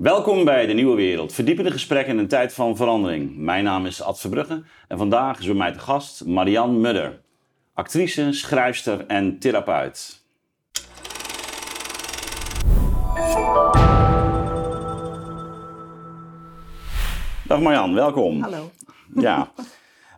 [0.00, 3.36] Welkom bij De Nieuwe Wereld, verdiepende gesprekken in een tijd van verandering.
[3.36, 7.20] Mijn naam is Ad Verbrugge en vandaag is bij mij te gast Marianne Mudder.
[7.74, 10.24] Actrice, schrijfster en therapeut.
[17.44, 18.42] Dag Marianne, welkom.
[18.42, 18.70] Hallo.
[19.14, 19.52] Ja,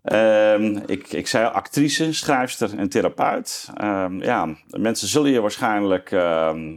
[0.02, 3.70] Ehm, ik, ik zei actrice, schrijfster en therapeut.
[3.74, 6.76] Ehm, ja, mensen zullen je waarschijnlijk ehm,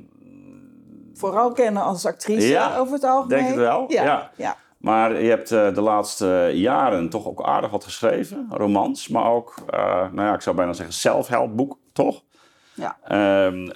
[1.18, 3.38] Vooral kennen als actrice Ja, over het algemeen.
[3.38, 4.04] denk het wel, Ja.
[4.04, 4.32] ja.
[4.36, 4.55] ja.
[4.78, 8.47] Maar je hebt eh, de laatste jaren toch ook aardig wat geschreven.
[8.50, 9.79] Romans, maar ook, eh,
[10.11, 12.24] nou ja, ik zou bijna zeggen zelfhelpboek, toch?
[12.74, 12.97] Ja.
[13.04, 13.68] Ehm,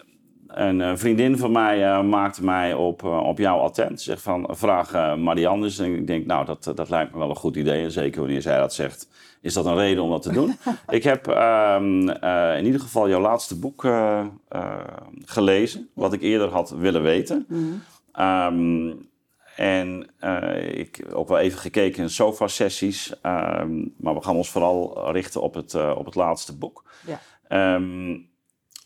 [0.47, 4.01] een eh, vriendin van mij maakte mij op, op jou attent.
[4.01, 5.79] Zegt van, vraag Marianne eens.
[5.79, 7.83] En ik denk, nou, dat, dat lijkt me wel een goed idee.
[7.83, 9.07] En zeker wanneer zij dat zegt,
[9.41, 10.57] is dat een reden om dat te doen.
[10.89, 14.73] ik heb ehm, eh, in ieder geval jouw laatste boek eh, eh,
[15.25, 15.89] gelezen.
[15.93, 17.45] Wat ik eerder had willen weten.
[17.47, 17.63] Mhm.
[18.11, 18.91] Ehm,
[19.55, 20.09] en
[20.73, 23.13] ik ook wel even gekeken in sofa-sessies.
[23.21, 26.83] ehm, maar we gaan ons vooral richten op het, op het laatste boek.
[27.05, 27.19] Ja.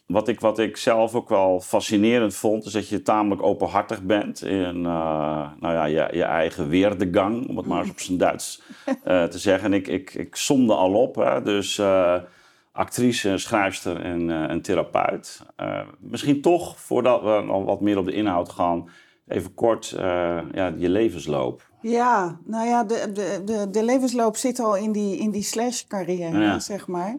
[0.05, 4.43] Wat, ik, wat ik zelf ook wel fascinerend vond, is dat je tamelijk openhartig bent
[4.43, 8.61] in eh, nou ja, je, je eigen weerdegang, om het maar eens op zijn Duits
[9.03, 9.73] eh, te zeggen.
[9.73, 12.15] En ik, ik, ik somde al op, hè, dus eh,
[12.71, 15.41] actrice, schrijfster en, eh, en therapeut.
[15.99, 18.89] Misschien toch, voordat we nog wat meer op de inhoud gaan,
[19.27, 19.89] even kort
[20.53, 21.71] ja, je levensloop.
[21.81, 26.39] Ja, nou ja, de, de, de, de levensloop zit al in die, in die slash-carrière,
[26.39, 26.59] Ja.
[26.59, 27.17] zeg maar.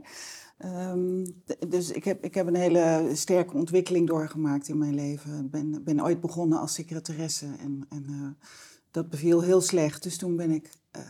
[0.64, 1.24] Ehm,
[1.68, 5.38] dus ik heb, ik heb een hele sterke ontwikkeling doorgemaakt in mijn leven.
[5.44, 8.46] Ik ben, ben ooit begonnen als secretaresse en, en eh,
[8.90, 10.02] dat beviel heel slecht.
[10.02, 11.00] Dus toen ben ik eh,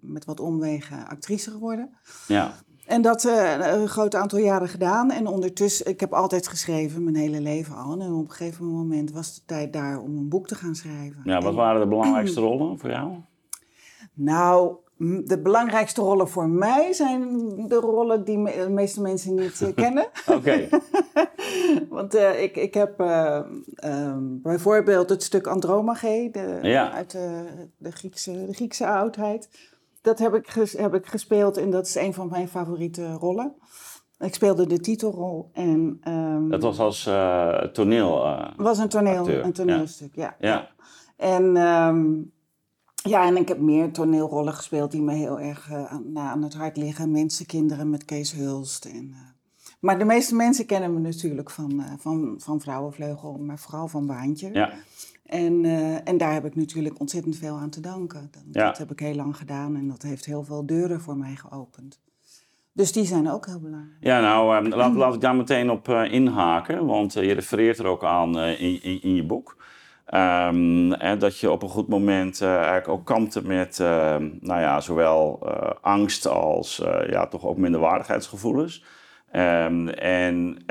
[0.00, 1.90] met wat omwegen actrice geworden.
[2.28, 2.54] Ja,
[2.86, 5.10] En dat eh, een groot aantal jaren gedaan.
[5.10, 8.00] En ondertussen, ik heb altijd geschreven, mijn hele leven al.
[8.00, 11.20] En op een gegeven moment was de tijd daar om een boek te gaan schrijven.
[11.24, 13.12] ja wat En- waren de belangrijkste rollen voor jou?
[14.14, 14.76] Nou,
[15.24, 17.20] de belangrijkste rollen voor mij zijn
[17.68, 20.06] de rollen die me- de meeste mensen niet eh, kennen.
[20.36, 20.68] Oké,
[21.88, 23.40] Want eh, ik, ik heb eh,
[23.74, 26.92] ehm, bijvoorbeeld het stuk Andromache de, Ja.
[26.92, 27.44] uit de,
[27.76, 29.48] de, Griekse, de Griekse oudheid.
[30.00, 33.54] Dat heb ik, ges- heb ik gespeeld en dat is een van mijn favoriete rollen.
[34.18, 37.10] Ik speelde de titelrol en ehm, dat was als
[37.72, 38.36] toneel.
[38.56, 40.14] was een, toneel, acteur, een toneelstuk.
[40.14, 40.36] Ja.
[40.38, 40.68] ja.
[41.16, 42.10] En, ehm,
[43.02, 46.42] ja, en ik heb meer toneelrollen gespeeld die me heel erg eh, aan, nou, aan
[46.42, 47.10] het hart liggen.
[47.10, 48.84] Mensen, kinderen met Kees Hulst.
[48.84, 49.18] En, eh,
[49.80, 54.06] maar de meeste mensen kennen me natuurlijk van, eh, van, van Vrouwenvleugel, maar vooral van
[54.06, 54.50] Baantje.
[54.52, 54.72] ja.
[55.26, 55.64] En,
[56.04, 58.28] en daar heb ik natuurlijk ontzettend veel aan te danken.
[58.32, 58.66] Dat, Ja.
[58.66, 62.00] dat heb ik heel lang gedaan en dat heeft heel veel deuren voor mij geopend.
[62.72, 63.96] Dus die zijn ook heel belangrijk.
[64.00, 68.04] Ja, nou, eh, laat, laat ik daar meteen op inhaken, want je refereert er ook
[68.04, 69.56] aan in, in, in je boek.
[70.12, 74.60] Ehm, en dat je op een goed moment eh, eigenlijk ook kampte met, eh, nou
[74.60, 78.84] ja, zowel eh, angst als eh, ja, toch ook minderwaardigheidsgevoelens.
[79.30, 80.64] Ehm, en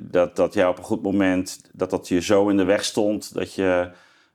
[0.00, 3.34] dat, dat jij op een goed moment, dat dat je zo in de weg stond,
[3.34, 3.90] dat je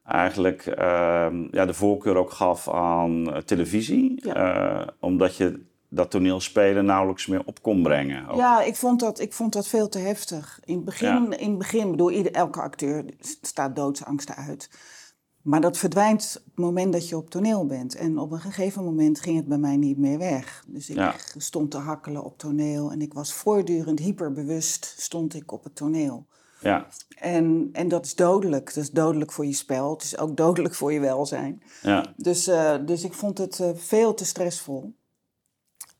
[0.06, 4.24] eigenlijk ehm, ja, de voorkeur ook gaf aan televisie.
[5.00, 8.28] omdat je dat toneelspelen nauwelijks meer op kon brengen.
[8.28, 8.38] Ook.
[8.38, 10.60] Ja, ik vond, dat, ik vond dat veel te heftig.
[10.64, 13.06] In het begin, in het begin bedoel, ieder, elke acteur
[13.42, 14.70] staat doodsangsten uit.
[15.42, 17.96] Maar dat verdwijnt op het moment dat je op toneel bent.
[17.96, 20.64] En op een gegeven moment ging het bij mij niet meer weg.
[20.68, 21.16] Dus ik Ja.
[21.38, 22.92] stond te hakkelen op toneel.
[22.92, 26.26] En ik was voortdurend hyperbewust stond ik op het toneel.
[26.62, 28.66] Ja, En, en dat is dodelijk.
[28.66, 29.92] Dat is dodelijk voor je spel.
[29.92, 31.64] Het is ook dodelijk voor je welzijn.
[31.82, 34.94] ja, Dus, eh, dus ik vond het eh, veel te stressvol.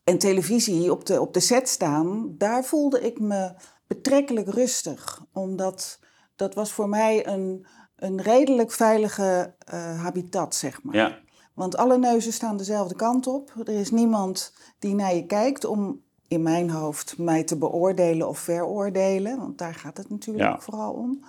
[0.04, 3.52] En televisie op de, op de set staan, daar voelde ik me
[3.86, 5.24] betrekkelijk rustig.
[5.32, 5.98] Omdat
[6.36, 7.66] dat was voor mij een,
[7.96, 10.94] een redelijk veilige eh, habitat, zeg maar.
[10.94, 11.18] ja,
[11.54, 13.52] Want alle neuzen staan dezelfde kant op.
[13.64, 18.38] Er is niemand die naar je kijkt om in mijn hoofd mij te beoordelen of
[18.38, 19.38] veroordelen.
[19.38, 20.60] Want daar gaat het natuurlijk Ja.
[20.60, 21.24] vooral om.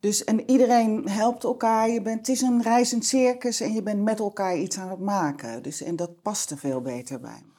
[0.00, 1.88] Dus en iedereen helpt elkaar.
[1.90, 5.00] Je bent, het is een reizend circus en je bent met elkaar iets aan het
[5.00, 5.62] maken.
[5.62, 7.51] Dus, en dat paste veel beter bij me.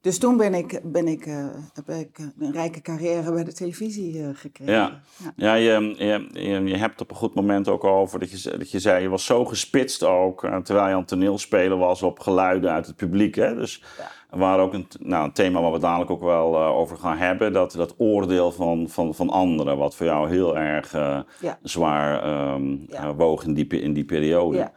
[0.00, 4.22] Dus toen ben ik, ben ik, eh, heb ik een rijke carrière bij de televisie
[4.22, 4.72] eh, gekregen.
[4.74, 5.00] Ja.
[5.36, 8.70] Ja, je, je, je, je hebt op een goed moment ook over dat je, dat
[8.70, 12.18] je zei, je was zo gespitst ook, eh, terwijl je aan het toneelspelen was op
[12.20, 13.34] geluiden uit het publiek.
[13.34, 13.54] Hè?
[13.54, 13.82] Dus
[14.30, 17.52] er waren ook een, nou, een thema waar we dadelijk ook wel over gaan hebben,
[17.52, 21.58] dat, dat oordeel van, van, van anderen, wat voor jou heel erg Ja.
[21.62, 22.58] zwaar Ja.
[22.90, 24.56] eh, woog in die, in die periode.
[24.56, 24.72] Ja,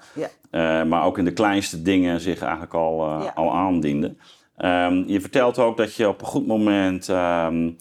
[0.51, 0.83] ja.
[0.85, 3.31] Maar ook in de kleinste dingen zich eigenlijk al, Ja.
[3.35, 4.15] al aandiende.
[4.63, 7.71] Ehm, je vertelt ook dat je op een goed moment ehm,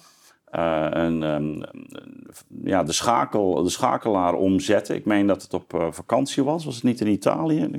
[0.44, 1.62] eh, een, ehm,
[2.64, 4.94] ja, de, schakel, de schakelaar omzetten.
[4.94, 7.62] Ik meen dat het op eh, vakantie was, was het niet in Italië?
[7.62, 7.70] Ik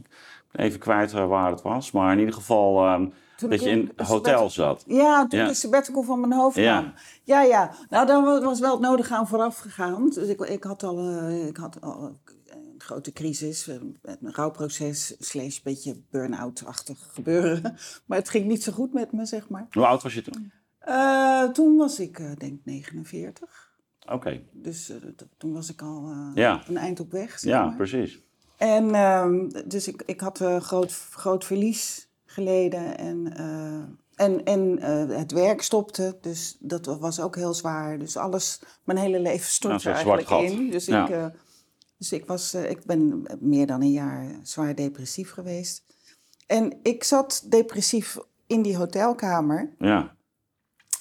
[0.51, 3.00] ben even kwijt waar het was, maar in ieder geval
[3.50, 4.83] dat je in een hotel zat.
[4.88, 5.47] Ja, toen ja.
[5.47, 6.79] de sabbatical van mijn hoofd ja.
[6.79, 6.94] kwam.
[7.23, 7.71] Ja, ja.
[7.89, 10.09] Nou, daar was wel het nodige aan vooraf gegaan.
[10.09, 12.11] Dus ik, ik had al, ik had al
[12.83, 17.62] grote crisis, eh, met een rouwproces, slash beetje burn-out-achtig gebeuren.
[18.06, 19.68] Maar het ging niet zo goed met me, zeg maar.
[19.71, 20.51] Hoe oud was je toen?
[20.88, 23.71] Uh, toen was ik, uh, denk 49.
[24.12, 24.41] Oké.
[24.51, 24.97] Dus uh,
[25.38, 26.63] toen was ik al ja.
[26.68, 27.39] een eind op weg.
[27.39, 27.75] Zeg ja, maar.
[27.75, 28.19] precies.
[28.57, 33.33] En uh, dus ik, ik had groot, groot verlies geleden en,
[34.15, 34.81] en, en
[35.12, 36.18] het werk stopte.
[36.21, 38.00] Dus dat was ook heel zwaar.
[38.00, 40.69] Dus alles, mijn hele leven stortte nou, eigenlijk in.
[40.69, 41.07] Dus ja.
[41.07, 41.33] ik
[42.09, 45.83] dus ik, was, uh, ik ben meer dan een jaar zwaar depressief geweest.
[46.47, 48.17] En ik zat depressief
[48.47, 49.73] in die hotelkamer.
[49.77, 50.15] Ja.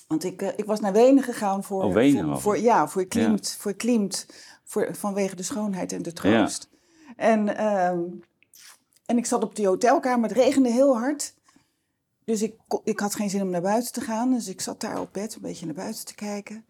[0.07, 1.83] Want ik, uh, ik was naar Wenen gegaan voor...
[1.83, 3.49] Oh, Wenen voor, voor, Ja, voor Klimt.
[3.49, 3.63] Ja.
[3.63, 4.27] Voor Klimt
[4.65, 6.69] voor, vanwege de schoonheid en de troost.
[6.71, 7.15] Ja.
[7.17, 7.87] En, uh,
[9.07, 10.29] en ik zat op die hotelkamer.
[10.29, 11.35] Het regende heel hard.
[12.25, 12.55] Dus ik,
[12.85, 14.31] ik had geen zin om naar buiten te gaan.
[14.31, 16.65] Dus ik zat daar op bed een beetje naar buiten te kijken.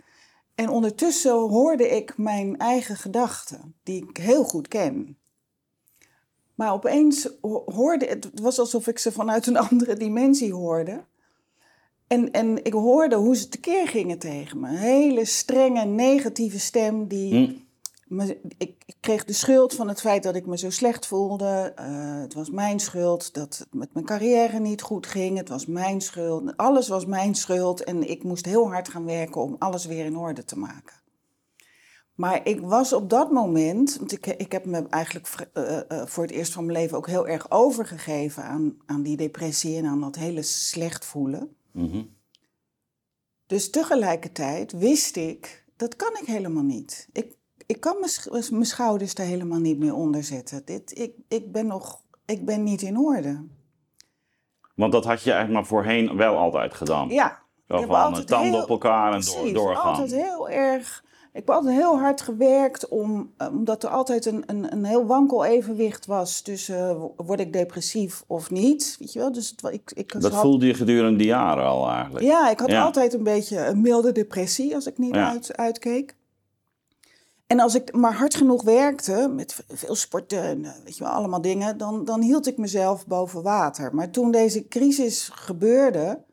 [0.55, 5.19] En ondertussen hoorde ik mijn eigen gedachten, die ik heel goed ken.
[6.55, 7.29] Maar opeens
[7.65, 11.05] hoorde het, was alsof ik ze vanuit een andere dimensie hoorde.
[12.07, 14.69] En, en ik hoorde hoe ze tekeer gingen tegen me.
[14.69, 17.62] Een hele strenge, negatieve stem die, hm
[18.13, 21.73] me, ik, ik, kreeg de schuld van het feit dat ik me zo slecht voelde.
[21.81, 25.37] Uh, het was mijn schuld dat het met mijn carrière niet goed ging.
[25.37, 26.57] Het was mijn schuld.
[26.57, 27.85] Alles was mijn schuld.
[27.85, 31.01] En ik moest heel hard gaan werken om alles weer in orde te maken.
[32.15, 36.23] Maar ik was op dat moment, want ik, ik heb me eigenlijk uh, uh, voor
[36.23, 40.01] het eerst van mijn leven ook heel erg overgegeven aan, aan die depressie en aan
[40.01, 41.57] dat hele slecht voelen.
[41.71, 42.17] Mm -hmm.
[43.47, 47.09] Dus tegelijkertijd wist ik, dat kan ik helemaal niet.
[47.13, 47.37] Ik,
[47.73, 47.97] ik kan
[48.51, 50.63] mijn schouders er helemaal niet meer onder zetten.
[50.65, 53.47] Dit, ik, ik, ben nog, ik ben niet in orde.
[54.75, 57.09] Want dat had je eigenlijk maar voorheen wel altijd gedaan.
[57.09, 57.41] Ja.
[57.69, 59.85] Zo van een tanden heel, op elkaar en precies, door, doorgaan.
[59.85, 61.05] altijd heel erg...
[61.33, 65.45] Ik heb altijd heel hard gewerkt om, omdat er altijd een, een, een heel wankel
[65.45, 68.97] evenwicht was tussen uh, word ik depressief of niet.
[68.99, 69.33] Weet je wel?
[69.33, 72.25] Dus het, ik, ik dat had, voelde je gedurende die jaren al eigenlijk?
[72.25, 72.85] Ja, ik had ja.
[72.85, 75.31] altijd een beetje een milde depressie als ik niet ja.
[75.31, 76.17] uit, uitkeek.
[77.53, 81.41] En als ik maar hard genoeg werkte, met veel sporten en weet je wel, allemaal
[81.41, 83.95] dingen, dan, dan hield ik mezelf boven water.
[83.95, 86.25] Maar toen deze crisis gebeurde,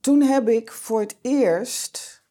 [0.00, 2.22] toen heb ik voor het eerst,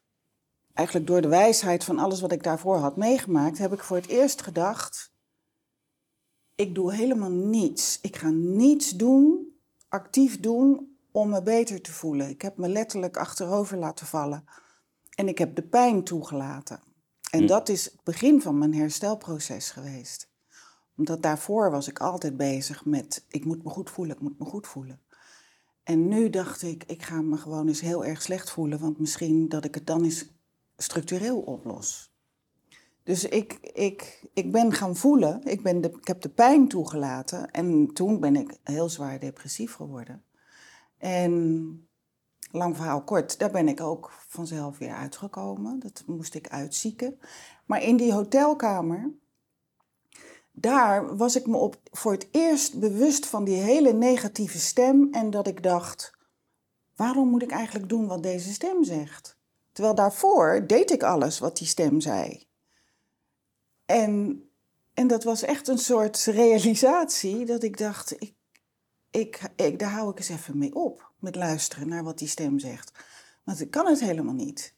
[0.74, 4.08] eigenlijk door de wijsheid van alles wat ik daarvoor had meegemaakt, heb ik voor het
[4.08, 5.12] eerst gedacht,
[6.56, 8.00] ik doe helemaal niets.
[8.01, 9.54] Ik ga niets doen,
[9.90, 12.30] actief doen, om me beter te voelen.
[12.30, 14.46] Ik heb me letterlijk achterover laten vallen.
[15.16, 16.94] En ik heb de pijn toegelaten.
[17.36, 17.48] En hm.
[17.48, 20.30] dat is het begin van mijn herstelproces geweest.
[20.98, 24.46] Omdat daarvoor was ik altijd bezig met, ik moet me goed voelen, ik moet me
[24.46, 25.02] goed voelen.
[25.84, 29.50] En nu dacht ik, ik ga me gewoon eens heel erg slecht voelen, want misschien
[29.50, 30.26] dat ik het dan eens
[30.78, 32.14] structureel oplos.
[33.04, 37.52] Dus ik, ik, ik ben gaan voelen, ik, ben de, ik heb de pijn toegelaten
[37.52, 40.24] en toen ben ik heel zwaar depressief geworden.
[40.98, 41.85] En
[42.52, 45.80] lang verhaal kort, daar ben ik ook vanzelf weer uitgekomen.
[45.80, 47.20] Dat moest ik uitzieken.
[47.66, 49.12] Maar in die hotelkamer,
[50.52, 55.08] daar was ik me op voor het eerst bewust van die hele negatieve stem.
[55.12, 56.14] En dat ik dacht,
[56.96, 59.38] waarom moet ik eigenlijk doen wat deze stem zegt?
[59.72, 62.48] Terwijl daarvoor deed ik alles wat die stem zei.
[63.86, 64.44] En,
[64.94, 68.34] en dat was echt een soort realisatie dat ik dacht, ik,
[69.10, 72.60] ik, ik, daar hou ik eens even mee op met luisteren naar wat die stem
[72.60, 72.91] zegt.
[73.44, 74.74] Want ik kan het helemaal niet.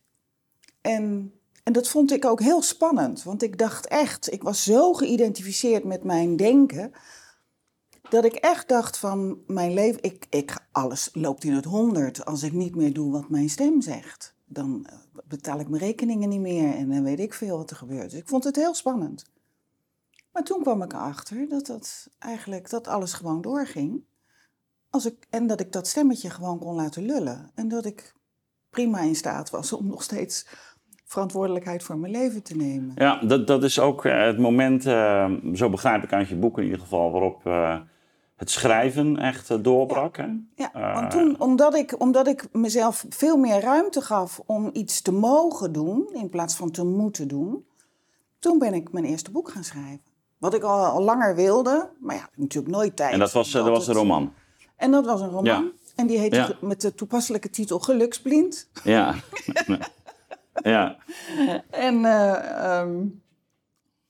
[0.81, 4.93] En, en dat vond ik ook heel spannend, want ik dacht echt, ik was zo
[4.93, 6.91] geïdentificeerd met mijn denken,
[8.09, 12.43] dat ik echt dacht van mijn leven, ik, ik, alles loopt in het honderd als
[12.43, 14.35] ik niet meer doe wat mijn stem zegt.
[14.45, 17.75] Dan eh, betaal ik mijn rekeningen niet meer en dan weet ik veel wat er
[17.75, 18.11] gebeurt.
[18.11, 19.25] Dus ik vond het heel spannend.
[20.31, 24.03] Maar toen kwam ik erachter dat dat eigenlijk dat alles gewoon doorging.
[24.89, 27.51] Als ik, en dat ik dat stemmetje gewoon kon laten lullen.
[27.55, 28.13] En dat ik
[28.69, 30.45] prima in staat was om nog steeds
[31.05, 32.91] verantwoordelijkheid voor mijn leven te nemen.
[32.95, 36.57] Ja, dat, dat is ook eh, het moment, uh, zo begrijp ik uit je boek
[36.57, 37.77] in ieder geval, waarop uh,
[38.35, 40.17] het schrijven echt doorbrak.
[40.17, 45.01] Ja, ja want toen, omdat ik, omdat ik mezelf veel meer ruimte gaf om iets
[45.01, 47.65] te mogen doen, in plaats van te moeten doen,
[48.39, 50.01] toen ben ik mijn eerste boek gaan schrijven.
[50.37, 53.13] Wat ik al, al langer wilde, maar ja, natuurlijk nooit tijd.
[53.13, 54.33] En dat was, dat was een roman?
[54.77, 55.71] En dat was een roman.
[55.95, 58.69] En die heette met de toepasselijke titel Geluksblind.
[58.83, 59.15] Ja.
[60.63, 60.97] Ja.
[61.69, 63.05] En, eh, ehm,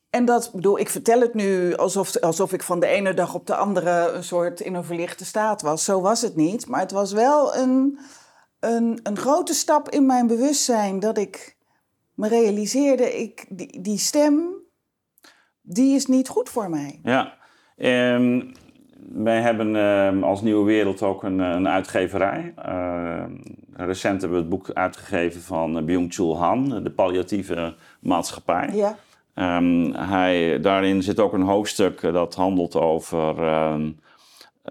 [0.10, 3.48] en dat, bedoel, ik vertel het nu alsof, alsof ik van de ene dag op
[3.48, 5.84] de andere een soort in een verlichte staat was.
[5.84, 6.68] Zo was het niet.
[6.68, 8.00] Maar het was wel een,
[8.60, 11.58] een, een grote stap in mijn bewustzijn dat ik
[12.14, 14.56] me realiseerde, ik, die, die stem,
[15.62, 17.00] die is niet goed voor mij.
[17.04, 17.38] Ja.
[18.16, 18.52] Um,
[19.00, 22.54] wij hebben uh, als Nieuwe Wereld ook een, een uitgeverij.
[22.68, 23.24] Uh,
[23.74, 28.70] recent hebben we het boek uitgegeven van Byung-Chul Han, de palliatieve maatschappij.
[28.74, 28.96] Ja.
[29.58, 33.36] Um, hij, daarin zit ook een hoofdstuk dat handelt over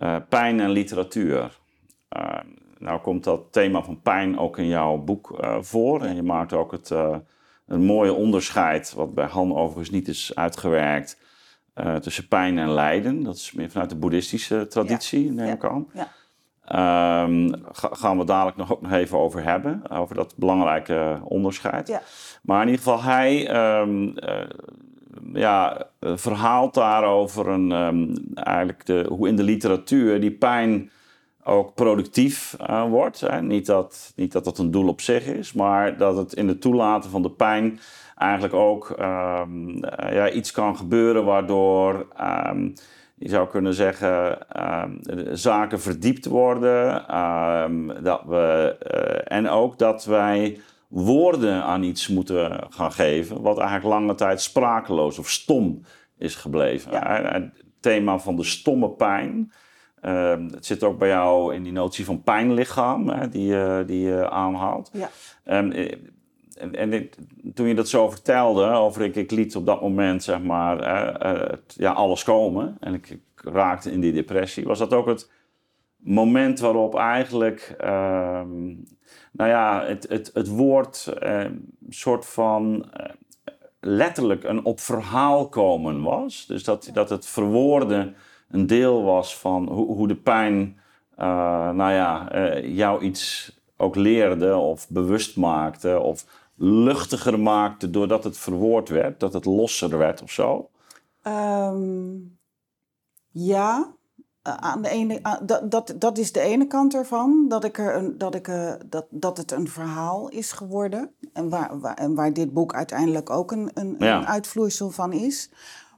[0.02, 1.59] uh, pijn en literatuur.
[2.78, 6.02] nou komt dat thema van pijn ook in jouw boek eh, voor.
[6.02, 7.16] En je maakt ook het, eh,
[7.66, 11.21] een mooie onderscheid, wat bij Han overigens niet is uitgewerkt
[11.80, 13.23] uh, tussen pijn en lijden.
[13.23, 15.33] Dat is meer vanuit de boeddhistische traditie, ja.
[15.33, 15.87] neem ik aan.
[15.92, 16.09] Ja.
[17.25, 21.88] Um, gaan we dadelijk nog, ook nog even over hebben, over dat belangrijke onderscheid.
[21.88, 22.02] Ja.
[22.42, 24.14] Maar in ieder geval, hij um, uh,
[25.33, 30.90] ja, verhaalt daarover een, um, eigenlijk de, hoe in de literatuur die pijn
[31.45, 33.21] ook productief uh, wordt.
[33.21, 33.42] Hè.
[33.42, 36.61] Niet, dat, niet dat dat een doel op zich is, maar dat het in het
[36.61, 37.80] toelaten van de pijn
[38.16, 42.06] eigenlijk ook um, ja, iets kan gebeuren waardoor
[42.50, 42.73] um,
[43.14, 44.38] je zou kunnen zeggen
[44.82, 45.00] um,
[45.37, 47.04] zaken verdiept worden.
[48.02, 53.88] dat we, uh, en ook dat wij woorden aan iets moeten gaan geven, wat eigenlijk
[53.88, 55.82] lange tijd sprakeloos of stom
[56.18, 56.92] is gebleven.
[56.92, 57.23] Ja.
[57.32, 59.52] Het thema van de stomme pijn.
[60.50, 64.30] het zit ook bij jou in die notie van pijnlichaam, hè, die, uh, die je
[64.30, 64.90] aanhaalt.
[64.92, 65.11] Ja
[66.56, 67.18] en, en dit,
[67.54, 71.34] toen je dat zo vertelde, over ik, ik liet op dat moment zeg maar uh,
[71.34, 75.30] uh, ja, alles komen en ik, ik, raakte in die depressie, was dat ook het
[75.96, 77.86] moment waarop eigenlijk, uh,
[79.32, 82.90] nou ja, het, het, het woord een soort van
[83.80, 86.46] letterlijk een op verhaal komen was.
[86.46, 88.14] Dus dat, dat het verwoorden
[88.50, 90.80] een deel was van hoe, hoe de pijn,
[91.16, 92.28] nou ja,
[92.60, 96.25] jou iets ook leerde of bewust maakte of
[96.56, 100.70] luchtiger maakte doordat het verwoord werd, dat het losser werd of zo?
[101.22, 102.38] Um,
[103.30, 103.94] ja,
[104.42, 107.96] aan de ene, aan, dat, dat, dat is de ene kant ervan, dat, ik er
[107.96, 111.14] een, dat, ik, uh, dat, dat het een verhaal is geworden.
[111.32, 114.18] En waar, waar, en waar dit boek uiteindelijk ook een, een, ja.
[114.18, 115.50] een uitvloeisel van is.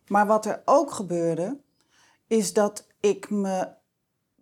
[0.07, 1.59] Maar wat er ook gebeurde,
[2.27, 3.69] is dat ik me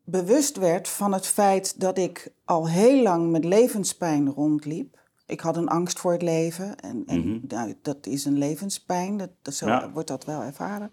[0.04, 5.04] bewust werd van het feit dat ik al heel lang met levenspijn rondliep.
[5.26, 7.38] Ik had een angst voor het leven en, en Mhm.
[7.48, 9.90] nou, dat is een levenspijn, dat, dat zo Ja.
[9.90, 10.92] wordt dat wel ervaren.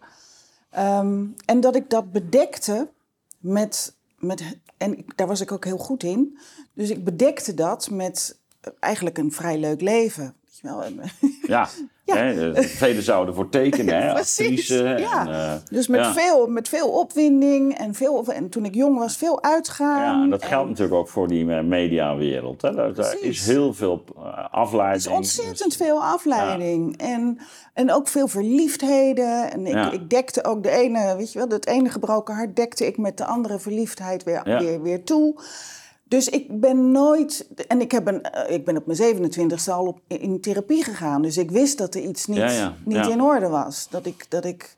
[0.70, 2.90] Ehm, en dat ik dat bedekte
[3.40, 6.38] met, met en ik, daar was ik ook heel goed in.
[6.74, 8.40] Dus ik bedekte dat met
[8.80, 10.36] eigenlijk een vrij leuk leven.
[10.64, 10.84] Wel?
[10.84, 11.68] Ja,
[12.06, 12.16] Ja.
[12.18, 14.96] Hè, eh, velen zouden voor tekenen, hè, actrice.
[14.98, 15.28] ja.
[15.28, 16.14] En, eh, Dus met, ja.
[16.14, 20.02] veel, met veel opwinding en, veel, en toen ik jong was, veel uitgaan.
[20.02, 22.62] Ja, en dat en- geldt natuurlijk ook voor die eh, mediawereld.
[22.62, 22.74] Hè.
[22.94, 25.02] Daar, is heel veel eh, Er afleiding.
[25.06, 26.98] is ontzettend Dus- veel afleiding.
[26.98, 27.38] En,
[27.74, 29.52] en ook veel verliefdheden.
[29.52, 29.92] En ik, Ja.
[29.92, 33.18] ik dekte ook de ene, weet je wel, dat ene gebroken hart dekte ik met
[33.18, 34.60] de andere verliefdheid weer, Ja.
[34.60, 35.36] weer, weer toe.
[36.04, 37.48] Dus ik ben nooit.
[37.68, 41.22] En ik, heb een, eh, ik ben op mijn 27e al op, in therapie gegaan.
[41.22, 43.10] Dus ik wist dat er iets niet, Ja, ja, niet ja.
[43.10, 43.88] in orde was.
[43.90, 44.76] Dat ik, dat ik,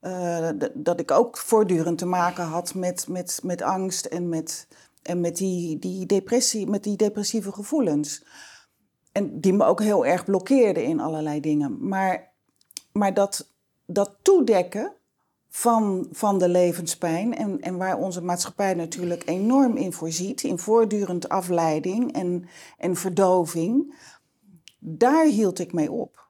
[0.00, 4.68] eh, dat ik ook voortdurend te maken had met, met, met angst en met,
[5.02, 8.24] en met, die, die depressie, met die depressieve gevoelens.
[9.12, 11.88] En die me ook heel erg blokkeerden in allerlei dingen.
[11.88, 12.32] Maar,
[12.92, 13.52] maar dat,
[13.86, 14.92] dat toedekken
[15.56, 21.28] van, van de levenspijn, en, en waar onze maatschappij natuurlijk enorm in voorziet, in voortdurend
[21.28, 23.94] afleiding en, en verdoving,
[24.78, 26.28] daar hield ik mee op.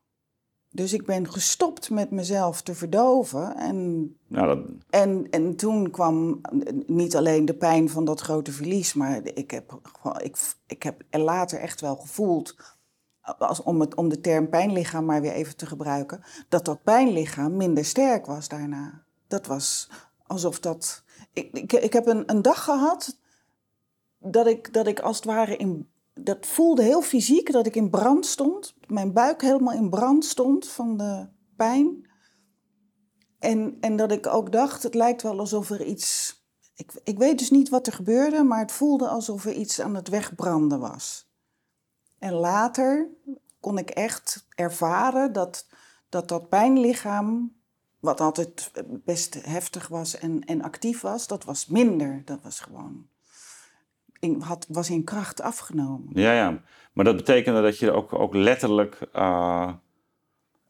[0.70, 3.56] Dus ik ben gestopt met mezelf te verdoven.
[3.56, 6.40] En, Nou, dat, en, en toen kwam
[6.86, 9.80] niet alleen de pijn van dat grote verlies, maar ik heb,
[10.22, 12.56] ik, ik heb er later echt wel gevoeld,
[13.38, 17.56] als, om, het, om de term pijnlichaam maar weer even te gebruiken, dat dat pijnlichaam
[17.56, 19.03] minder sterk was daarna.
[19.34, 19.88] Dat was
[20.26, 21.02] alsof dat.
[21.32, 23.18] Ik, ik, ik heb een, een dag gehad
[24.18, 25.88] dat ik, dat ik als het ware in.
[26.12, 28.74] Dat voelde heel fysiek, dat ik in brand stond.
[28.86, 31.26] Mijn buik helemaal in brand stond van de
[31.56, 32.10] pijn.
[33.38, 36.36] En, en dat ik ook dacht, het lijkt wel alsof er iets.
[36.74, 39.94] Ik, ik weet dus niet wat er gebeurde, maar het voelde alsof er iets aan
[39.94, 41.28] het wegbranden was.
[42.18, 43.08] En later
[43.60, 45.66] kon ik echt ervaren dat
[46.08, 47.54] dat, dat pijnlichaam,
[48.04, 48.70] wat altijd
[49.04, 52.22] best heftig was en, en actief was, dat was minder.
[52.24, 53.06] Dat was gewoon.
[54.18, 56.08] in, had, was in kracht afgenomen.
[56.12, 56.62] Ja, ja.
[56.92, 59.72] Maar dat betekende dat je ook, ook letterlijk uh,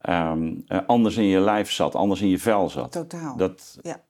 [0.09, 2.91] um, anders in je lijf zat, anders in je vel zat.
[2.91, 3.37] Totaal.
[3.37, 3.77] Dat...
[3.81, 4.03] Ja.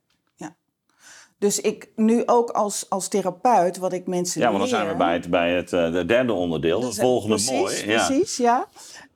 [1.37, 4.95] Dus ik nu ook als, als therapeut, wat ik mensen Ja, maar dan zijn we
[4.95, 7.87] bij het, bij het uh, derde onderdeel, het volgende precies, mooi.
[7.87, 8.05] Ja.
[8.05, 8.67] Precies, ja.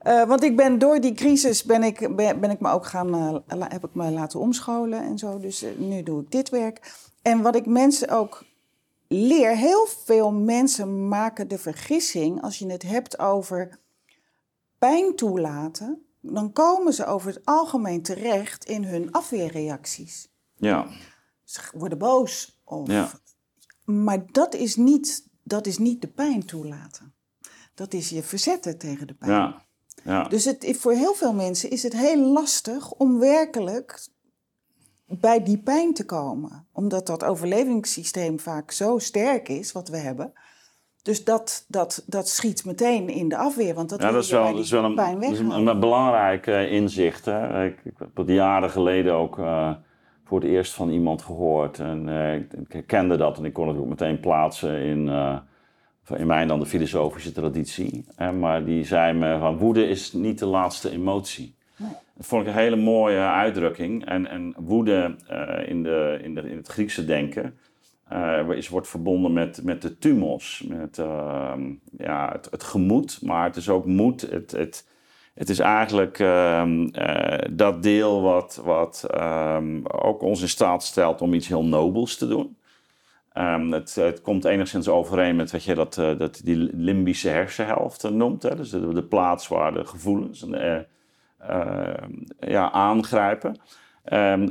[0.04, 3.16] Uh, want ik ben door die crisis ben ik, ben, ben ik me ook gaan,
[3.16, 5.40] uh, heb ik me laten omscholen en zo.
[5.40, 6.94] Dus nu doe ik dit werk.
[7.22, 8.44] En wat ik mensen ook
[9.08, 13.80] leer, heel veel mensen maken de vergissing als je het hebt over
[14.78, 20.30] pijn toelaten, dan komen ze over het algemeen terecht in hun afweerreacties.
[20.56, 20.88] Ja.
[21.50, 22.60] Ze worden boos.
[22.64, 23.12] Of, ja.
[23.86, 27.14] Maar dat is, niet, dat is niet de pijn toelaten.
[27.74, 29.32] Dat is je verzetten tegen de pijn.
[29.32, 29.66] Ja.
[30.04, 30.24] Ja.
[30.24, 34.08] Dus het, voor heel veel mensen is het heel lastig om werkelijk
[35.06, 36.68] bij die pijn te komen.
[36.72, 40.34] Omdat dat overlevingssysteem vaak zo sterk is, wat we hebben.
[41.02, 43.74] Dus dat, dat, dat schiet meteen in de afweer.
[43.74, 46.48] Want dat, ja, dat is wel, dat is wel een, dat is een, een, belangrijk
[46.48, 47.26] uh, inzicht.
[47.26, 47.66] Hè?
[47.66, 49.72] Ik, ik, heb het jaren geleden ook uh,
[50.30, 51.80] voor het eerst van iemand gehoord.
[51.80, 55.12] En uh, ik, herkende dat en ik kon het ook meteen plaatsen in,
[56.18, 58.06] in mijn dan de filosofische traditie.
[58.40, 61.56] maar die zei me van woede is niet de laatste emotie.
[61.78, 61.90] Nee.
[62.16, 64.06] Dat vond ik een hele mooie uitdrukking.
[64.06, 67.58] En, en woede uh, in, de, in, de, in het Griekse denken
[68.56, 71.54] is, wordt verbonden met, met de thumos, met uh,
[71.98, 74.22] ja, het, het, gemoed, maar het is ook moed.
[74.22, 74.88] Het, het,
[75.40, 76.88] het is eigenlijk ehm,
[77.52, 82.28] dat deel wat, wat ehm, ook ons in staat stelt om iets heel nobels te
[82.28, 82.58] doen.
[83.34, 88.44] Um, het, het, komt enigszins overeen met wat je dat, dat die limbische hersenhelft noemt.
[88.44, 88.56] Hè?
[88.56, 90.88] Dus de, de plaats waar de gevoelens en
[92.40, 93.60] ja, aangrijpen.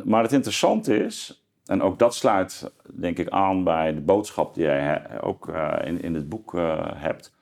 [0.05, 4.65] Maar het interessante is, en ook dat sluit denk ik aan bij de boodschap die
[4.65, 5.49] jij ook
[5.85, 6.53] in, in het boek
[6.95, 7.37] hebt.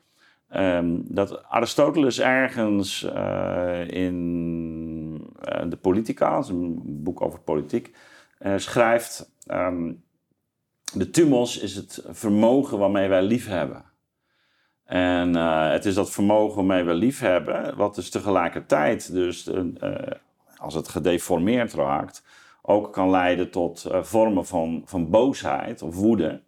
[0.59, 3.03] Um, dat Aristoteles ergens
[3.87, 4.15] in
[5.69, 7.97] de Politica, een boek over politiek,
[8.57, 10.05] schrijft: um,
[10.95, 13.85] De thumos is het vermogen waarmee wij lief hebben.
[14.85, 15.35] En
[15.71, 19.51] het is dat vermogen waarmee we lief hebben, wat dus tegelijkertijd, dus,
[20.57, 22.25] als het gedeformeerd raakt,
[22.63, 26.43] ook kan leiden tot vormen van, van boosheid of woede,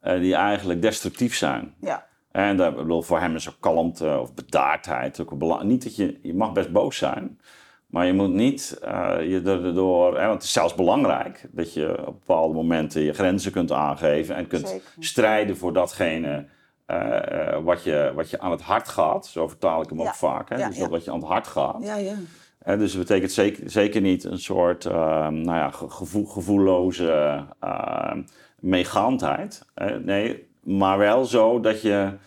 [0.00, 1.74] die eigenlijk destructief zijn.
[1.80, 2.10] Ja.
[2.32, 5.70] En dat, bedoel, voor hem is ook kalmte of bedaardheid ook belangrijk.
[5.70, 7.40] Niet dat je, je mag best boos zijn,
[7.86, 12.18] maar je moet niet je erdoor, hè, want het is zelfs belangrijk dat je op
[12.18, 14.90] bepaalde momenten je grenzen kunt aangeven en kunt Zeker.
[14.98, 16.46] strijden voor datgene
[16.86, 16.96] uh,
[17.32, 19.26] uh, wat, je, wat je aan het hart gaat.
[19.26, 20.04] Zo vertaal ik hem Ja.
[20.08, 20.48] ook vaak.
[20.48, 20.56] Hè?
[20.56, 20.88] Ja, dus ja.
[20.88, 21.76] wat je aan het hart gaat.
[21.80, 22.14] Ja, ja.
[22.58, 24.92] Hè, dus dat betekent zeker, zeker niet een soort uh,
[25.28, 28.12] nou ja, ge- gevoel, gevoelloze uh,
[28.60, 29.64] meegaandheid.
[30.04, 32.18] nee, maar wel zo dat je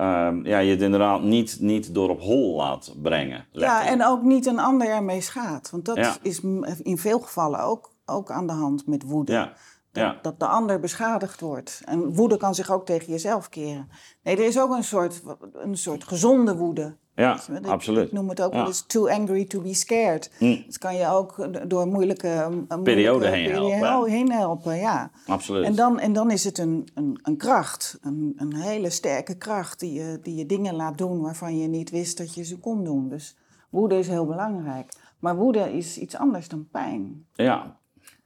[0.00, 3.46] um, ja, je het inderdaad niet, niet door op hol laat brengen.
[3.52, 5.70] ja, en ook niet een ander ermee schaadt.
[5.70, 6.16] Want dat Ja.
[6.22, 6.40] is
[6.82, 9.32] in veel gevallen ook, ook aan de hand met woede.
[9.32, 9.52] Ja,
[9.92, 10.18] Dat, ja.
[10.22, 11.82] dat de ander beschadigd wordt.
[11.84, 13.88] En woede kan zich ook tegen jezelf keren.
[14.22, 16.96] Nee, er is ook een soort, een soort gezonde woede.
[17.14, 18.06] Ja Ik- absoluut.
[18.06, 18.58] Ik noem het ook Ja.
[18.58, 20.30] wel eens too angry to be scared.
[20.38, 22.28] Mm, Dat kan je ook door moeilijke...
[22.28, 25.10] een moeilijke Periode heen helpen, periode heen helpen, ja.
[25.26, 25.64] absoluut.
[25.64, 29.80] En dan, en dan is het een, een, een kracht, een, een hele sterke kracht...
[29.80, 32.84] Die je, die je dingen laat doen waarvan je niet wist dat je ze kon
[32.84, 33.08] doen.
[33.08, 33.36] Dus
[33.70, 34.92] woede is heel belangrijk.
[35.18, 37.26] Maar woede is iets anders dan pijn.
[37.32, 37.76] Ja,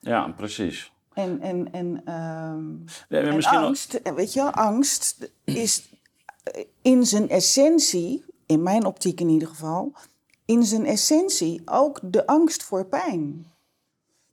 [0.00, 0.92] ja, precies.
[1.12, 2.70] En, en, en, ehm,
[3.08, 5.88] Ja, en angst, eh, weet je wel, angst is
[6.42, 9.92] eh, in zijn essentie, in mijn optiek in ieder geval,
[10.44, 13.46] in zijn essentie ook de angst voor pijn.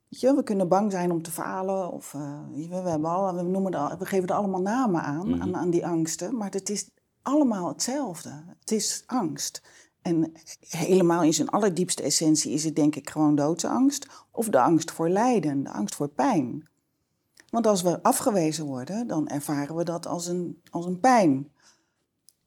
[0.08, 3.42] Weet je, we kunnen bang zijn om te falen, of eh, we, we, hebben we,
[3.42, 5.42] noemen er, we geven er allemaal namen aan, Mhm.
[5.42, 6.90] aan, aan die angsten, maar het is
[7.22, 8.44] allemaal hetzelfde.
[8.60, 9.62] Het is angst.
[10.02, 10.32] En
[10.68, 15.08] helemaal in zijn allerdiepste essentie is het denk ik gewoon doodsangst, of de angst voor
[15.08, 16.68] lijden, de angst voor pijn.
[17.50, 21.50] Want als we afgewezen worden, dan ervaren we dat als een, als een pijn.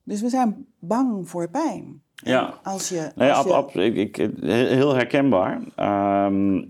[0.10, 2.02] Dus we zijn bang voor pijn.
[2.16, 2.54] Ja.
[2.64, 5.62] Als je, Nee, als ab, je- ab- ik, ik, heel herkenbaar.
[5.76, 6.64] Ehm,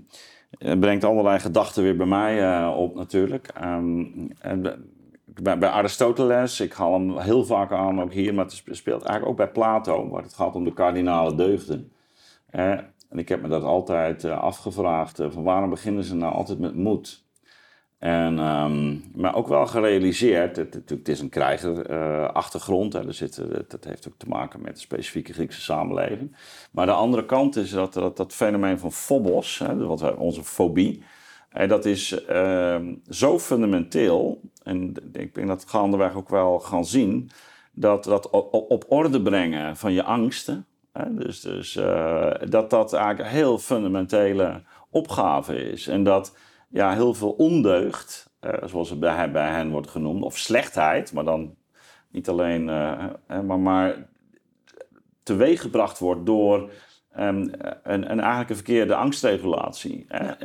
[0.58, 3.48] het brengt allerlei gedachten weer bij mij eh, op natuurlijk.
[3.48, 4.04] Ehm,
[5.42, 9.38] bij- Aristoteles, ik haal hem heel vaak aan, ook hier, maar het speelt eigenlijk ook
[9.38, 11.92] bij Plato, waar het gaat om de kardinale deugden.
[12.50, 12.72] Eh,
[13.10, 16.76] en ik heb me dat altijd eh, afgevraagd, van waarom beginnen ze nou altijd met
[16.76, 17.24] moed?
[18.00, 23.84] En, ehm, maar ook wel gerealiseerd, het, het, is een krijgerachtergrond, er zit, eh, dat
[23.84, 26.36] heeft ook te maken met de specifieke Griekse samenleving.
[26.72, 30.44] Maar de andere kant is dat dat, dat fenomeen van phobos, hè, wat wij, onze
[30.44, 31.04] fobie,
[31.50, 36.86] En dat is ehm, zo fundamenteel, en ik denk dat we gaandeweg ook wel gaan
[36.86, 37.30] zien,
[37.72, 43.30] dat dat op orde brengen van je angsten, hè, dus, dus uh, dat dat eigenlijk
[43.30, 45.88] een heel fundamentele opgave is.
[45.88, 46.34] En dat
[46.70, 51.24] ja, heel veel ondeugd, uh, zoals het bij, bij hen wordt genoemd, of slechtheid, maar
[51.24, 51.56] dan
[52.12, 53.06] niet alleen, uh,
[53.44, 54.08] maar, maar
[55.24, 56.72] teweeggebracht wordt door
[57.18, 57.52] um,
[57.84, 60.06] een, een eigenlijk een verkeerde angstregulatie.
[60.10, 60.38] Ja.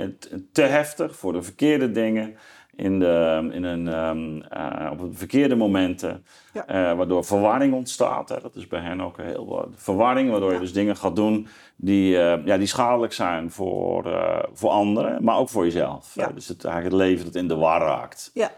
[0.52, 2.36] te heftig voor de verkeerde dingen.
[2.76, 6.90] In de, in een, um, uh, op verkeerde momenten, ja.
[6.90, 8.28] uh, waardoor verwarring ontstaat.
[8.28, 8.40] Hè.
[8.40, 12.14] Dat is bij hen ook heel wat verwarring, waardoor je dus dingen gaat doen die,
[12.14, 14.18] uh, ja, die schadelijk zijn voor,
[14.52, 16.16] voor anderen, maar ook voor jezelf.
[16.34, 18.30] Dus het, eigenlijk het leven dat in de war raakt.
[18.34, 18.50] Ja.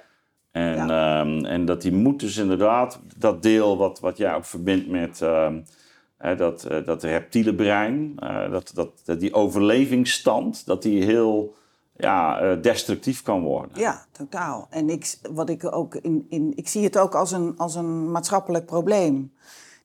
[0.51, 4.89] En, um, en dat die moet dus inderdaad, dat deel wat, wat jij ook verbindt
[4.89, 5.19] met
[6.37, 8.15] dat, uh, dat reptiele brein,
[8.51, 11.55] dat, dat, dat, die overlevingsstand, dat die heel
[11.99, 13.79] ja, uh, destructief kan worden.
[13.79, 14.67] Ja, totaal.
[14.71, 18.11] En ik, wat ik, ook in, in, ik zie het ook als een, als een
[18.11, 19.33] maatschappelijk probleem,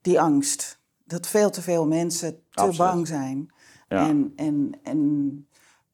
[0.02, 0.80] die angst.
[1.04, 2.78] Dat veel te veel mensen te Absoluut.
[2.78, 3.52] bang zijn.
[3.88, 4.08] Ja.
[4.08, 5.00] En, en, en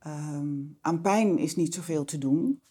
[0.08, 2.62] um, aan pijn is niet zoveel te doen.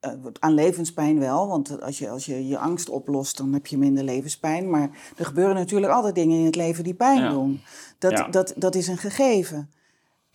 [0.00, 3.78] Uh, aan levenspijn wel, want als je, als je je angst oplost, dan heb je
[3.78, 4.70] minder levenspijn.
[4.70, 7.30] Maar er gebeuren natuurlijk altijd dingen in het leven die pijn ja.
[7.30, 7.60] doen.
[7.98, 8.28] Dat, ja.
[8.28, 9.70] dat, dat is een gegeven.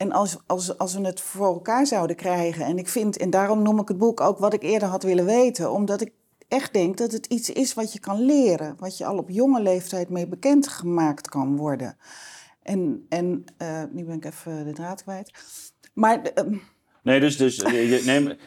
[0.01, 3.61] En als, als, als we het voor elkaar zouden krijgen, en ik vind, en daarom
[3.61, 6.11] noem ik het boek ook wat ik eerder had willen weten, omdat ik
[6.47, 9.61] echt denk dat het iets is wat je kan leren, wat je al op jonge
[9.61, 11.97] leeftijd mee bekendgemaakt kan worden.
[12.63, 15.31] En, en uh, nu ben ik even de draad kwijt.
[15.93, 16.21] Maar.
[16.45, 16.57] Uh,
[17.03, 18.01] Nee, dus, dus, je,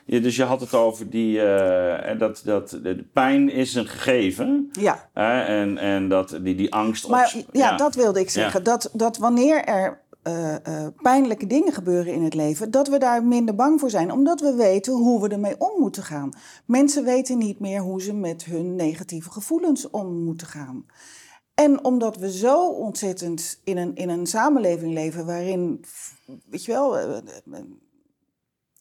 [0.07, 4.69] nee, dus je had het over die, uh, dat, dat de pijn is een gegeven.
[4.73, 5.09] Ja.
[5.47, 7.09] En, en dat die, die angst...
[7.09, 8.59] Maar op, ja, ja, dat wilde ik zeggen.
[8.59, 8.65] Ja.
[8.65, 13.55] Dat, dat wanneer er uh, pijnlijke dingen gebeuren in het leven, dat we daar minder
[13.55, 16.33] bang voor zijn, omdat we weten hoe we ermee om moeten gaan.
[16.67, 20.87] Mensen weten niet meer hoe ze met hun negatieve gevoelens om moeten gaan.
[21.55, 25.85] En omdat we zo ontzettend in een, in een samenleving leven waarin,
[26.51, 26.97] weet je wel,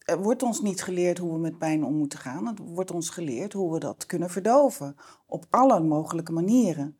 [0.05, 2.47] er wordt ons niet geleerd hoe we met pijn om moeten gaan.
[2.47, 4.95] Het wordt ons geleerd hoe we dat kunnen verdoven.
[5.25, 6.97] Op alle mogelijke manieren.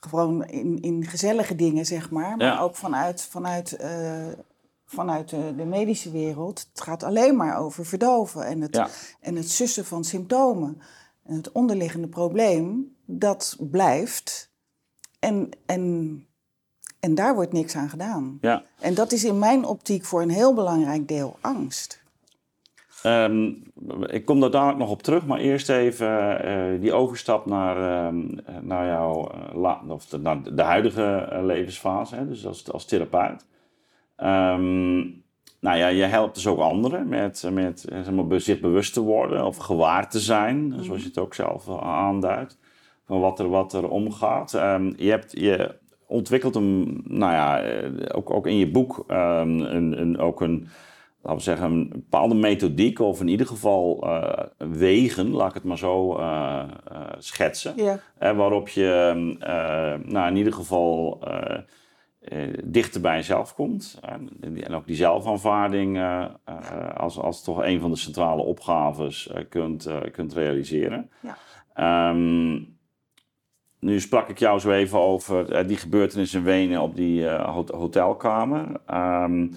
[0.00, 2.36] Gewoon in, in gezellige dingen, zeg maar.
[2.36, 2.60] Maar ja.
[2.60, 4.26] ook vanuit, vanuit, uh,
[4.86, 6.66] vanuit de, de, medische wereld.
[6.72, 8.46] Het gaat alleen maar over verdoven.
[8.46, 8.88] En het, ja.
[9.20, 10.80] en het sussen van symptomen.
[11.22, 14.50] En het onderliggende probleem, dat blijft.
[15.18, 16.26] En, en,
[17.00, 18.38] en daar wordt niks aan gedaan.
[18.40, 18.64] Ja.
[18.80, 21.99] En dat is in mijn optiek voor een heel belangrijk deel angst.
[23.06, 23.62] Um,
[24.06, 28.20] ik kom daar dadelijk nog op terug, maar eerst even uh, die overstap naar, uh,
[28.60, 33.46] naar jouw uh, of de, naar de huidige levensfase, hè, dus als, als therapeut.
[34.16, 35.22] Um,
[35.60, 39.44] nou ja, je helpt dus ook anderen met, met zeg maar, zich bewust te worden
[39.44, 40.82] of gewaar te zijn, mm.
[40.82, 42.58] zoals je het ook zelf aanduidt,
[43.06, 44.50] van wat er, wat er omgaat.
[44.96, 45.74] Je, hebt, je
[46.06, 47.62] ontwikkelt hem, nou ja,
[48.14, 50.68] ook, ook in je boek een, een, ook een
[51.22, 55.64] laten we zeggen, een bepaalde methodiek of in ieder geval uh, wegen, laat ik het
[55.64, 57.74] maar zo uh, uh, schetsen.
[57.76, 58.34] Ja.
[58.34, 59.12] waarop je
[60.04, 61.24] nou, in ieder geval
[62.64, 64.00] dichter bij jezelf komt.
[64.40, 66.00] en ook die zelfaanvaarding
[66.96, 71.10] als, als toch een van de centrale opgaves kunt, kunt realiseren.
[71.20, 72.10] Ja.
[72.10, 72.78] Um,
[73.78, 77.28] nu sprak ik jou zo even over die gebeurtenis in Wenen op die
[77.66, 78.80] hotelkamer.
[78.94, 79.50] Um,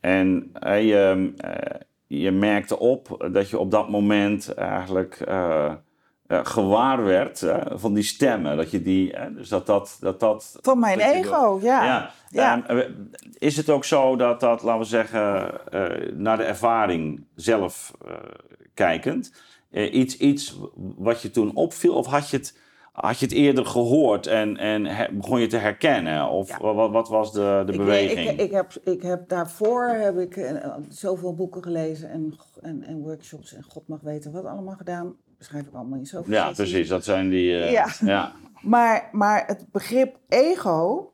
[0.00, 5.72] en uh, je, uh, je merkte op dat je op dat moment eigenlijk uh,
[6.26, 8.56] gewaar werd van die stemmen.
[8.56, 11.84] Dat je die, dus dat dat, dat, dat van mijn dat ego, ja.
[11.84, 12.10] ja.
[12.28, 12.66] ja.
[12.66, 15.50] En, is het ook zo dat dat, laten we zeggen,
[16.22, 17.92] naar de ervaring zelf
[18.74, 19.32] kijkend,
[19.70, 20.58] iets, iets
[20.96, 22.58] wat je toen opviel, of had je het
[23.00, 26.28] had je het eerder gehoord en, en he, begon je te herkennen?
[26.28, 26.74] Of ja.
[26.74, 28.30] wat, wat, was de, de ik, beweging?
[28.30, 33.00] Ik, ik, heb, ik heb daarvoor heb ik uh, zoveel boeken gelezen en, en, en,
[33.00, 35.16] workshops en God mag weten wat allemaal gedaan.
[35.38, 36.88] Beschrijf ik allemaal in zoveel Ja, precies.
[36.88, 37.50] Dat zijn die...
[37.50, 37.88] Uh, ja.
[38.00, 38.32] ja.
[38.60, 41.12] maar, maar het begrip ego,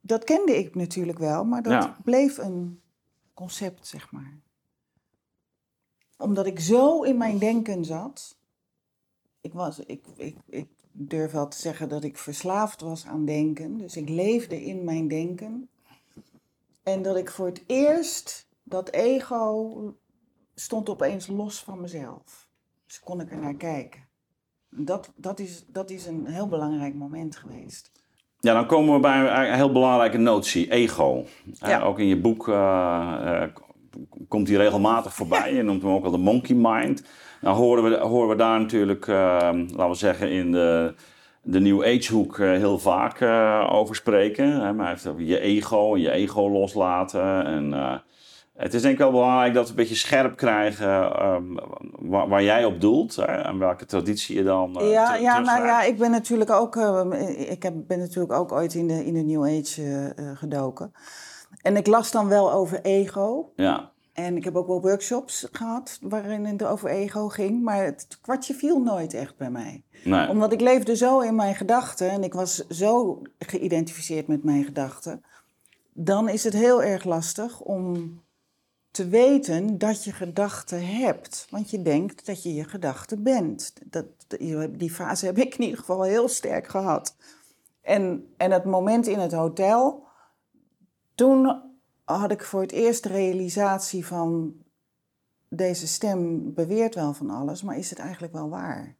[0.00, 1.96] dat kende ik natuurlijk wel, maar dat ja.
[2.04, 2.80] bleef een
[3.34, 4.38] concept, zeg maar.
[6.18, 8.38] Omdat ik zo in mijn denken zat.
[9.40, 13.78] Ik, was, ik, ik, ik durf wel te zeggen dat ik verslaafd was aan denken.
[13.78, 15.68] Dus ik leefde in mijn denken.
[16.82, 19.94] En dat ik voor het eerst, dat ego
[20.54, 22.48] stond opeens los van mezelf.
[22.86, 24.08] Dus kon ik er naar kijken.
[24.70, 27.90] Dat, dat, is, dat is een heel belangrijk moment geweest.
[28.40, 31.24] Ja, dan komen we bij een heel belangrijke notie, ego.
[31.52, 31.80] Ja.
[31.80, 33.44] Uh, ook in je boek uh, uh,
[34.28, 35.54] komt hij regelmatig voorbij.
[35.56, 37.02] Je noemt hem ook al de monkey mind.
[37.40, 40.94] Nou horen we, horen we daar natuurlijk, laten we zeggen, in de
[41.42, 43.22] de New Age hoek heel vaak
[43.70, 44.76] over spreken.
[44.78, 47.44] Hij heeft over je ego en je ego loslaten.
[47.44, 47.72] En
[48.60, 51.44] het is denk ik wel belangrijk dat we een beetje scherp krijgen ehm,
[52.28, 54.82] waar, jij op doelt hè, en welke traditie je dan.
[54.82, 58.52] Uh, ja, ja, nou ja, ik ben natuurlijk ook, uh, ik heb, ben natuurlijk ook
[58.52, 60.92] ooit in de, in de New Age gedoken.
[61.62, 63.52] En ik las dan wel over ego.
[63.56, 63.92] Ja.
[64.12, 68.54] En ik heb ook wel workshops gehad waarin het over ego ging, maar het kwartje
[68.54, 69.84] viel nooit echt bij mij.
[70.04, 70.28] Nee.
[70.28, 75.24] Omdat ik leefde zo in mijn gedachten en ik was zo geïdentificeerd met mijn gedachten.
[75.92, 78.20] Dan is het heel erg lastig om
[78.90, 81.46] te weten dat je gedachten hebt.
[81.50, 83.72] Want je denkt dat je je gedachten bent.
[83.84, 84.06] Dat,
[84.70, 87.16] die fase heb ik in ieder geval heel sterk gehad.
[87.82, 90.08] En, en het moment in het hotel,
[91.20, 91.62] toen
[92.04, 94.54] had ik voor het eerst de realisatie van
[95.48, 98.96] deze stem beweert wel van alles, maar is het eigenlijk wel waar?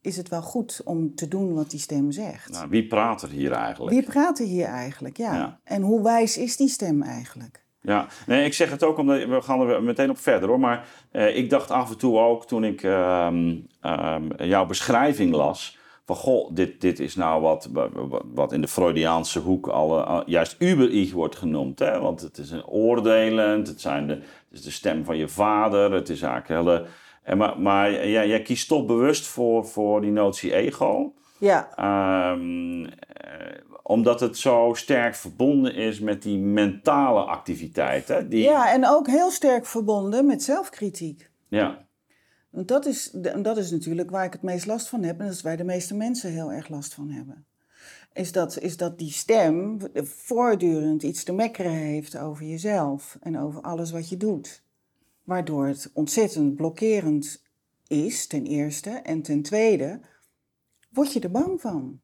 [0.00, 2.50] Is het wel goed om te doen wat die stem zegt?
[2.50, 3.94] Nou, wie praat er hier eigenlijk?
[3.94, 5.34] Wie praat er hier eigenlijk, ja.
[5.34, 5.60] ja.
[5.64, 7.64] En hoe wijs is die stem eigenlijk?
[7.80, 10.60] Ja, nee, ik zeg het ook omdat we gaan er meteen op verder hoor.
[10.60, 13.28] Maar uh, ik dacht af en toe ook toen ik uh,
[14.36, 15.80] jouw beschrijving las.
[16.04, 17.68] Van goh, dit, dit is nou wat,
[18.34, 21.78] wat in de Freudiaanse hoek al, juist uber-ich wordt genoemd.
[21.78, 22.00] Hè?
[22.00, 25.92] Want het is een oordelend, het, zijn de, het is de stem van je vader,
[25.92, 26.86] het is eigenlijk hele.
[27.22, 31.12] En maar maar jij, jij kiest toch bewust voor, voor die notie ego.
[31.38, 31.68] Ja.
[32.32, 32.88] Um,
[33.82, 38.28] omdat het zo sterk verbonden is met die mentale activiteiten.
[38.28, 38.42] Die...
[38.42, 41.30] Ja, en ook heel sterk verbonden met zelfkritiek.
[41.48, 41.86] Ja.
[42.52, 43.10] Want dat is,
[43.42, 45.18] dat is natuurlijk waar ik het meest last van heb.
[45.18, 47.46] En dat is waar de meeste mensen heel erg last van hebben.
[48.12, 53.18] Is dat, is dat die stem voortdurend iets te mekkeren heeft over jezelf.
[53.20, 54.62] En over alles wat je doet.
[55.24, 57.42] Waardoor het ontzettend blokkerend
[57.86, 58.90] is, ten eerste.
[58.90, 60.00] En ten tweede,
[60.90, 62.00] word je er bang van.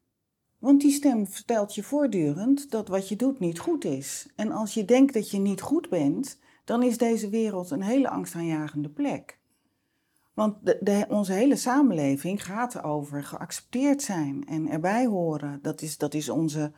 [0.59, 4.29] Want die stem vertelt je voortdurend dat wat je doet niet goed is.
[4.37, 8.09] En als je denkt dat je niet goed bent, dan is deze wereld een hele
[8.09, 9.38] angstaanjagende plek.
[10.39, 15.59] Want de, onze hele samenleving gaat over geaccepteerd zijn en erbij horen.
[15.63, 16.73] Dat is, dat, is onze,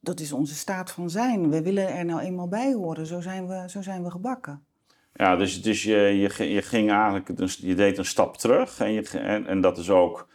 [0.00, 1.50] dat is onze staat van zijn.
[1.50, 3.06] We willen er nou eenmaal bij horen.
[3.06, 4.64] Zo zijn we, zo zijn we gebakken.
[5.14, 8.80] Ja, dus, dus je, je, je ging eigenlijk, je deed een stap terug.
[8.80, 10.28] En, je, en, en dat is ook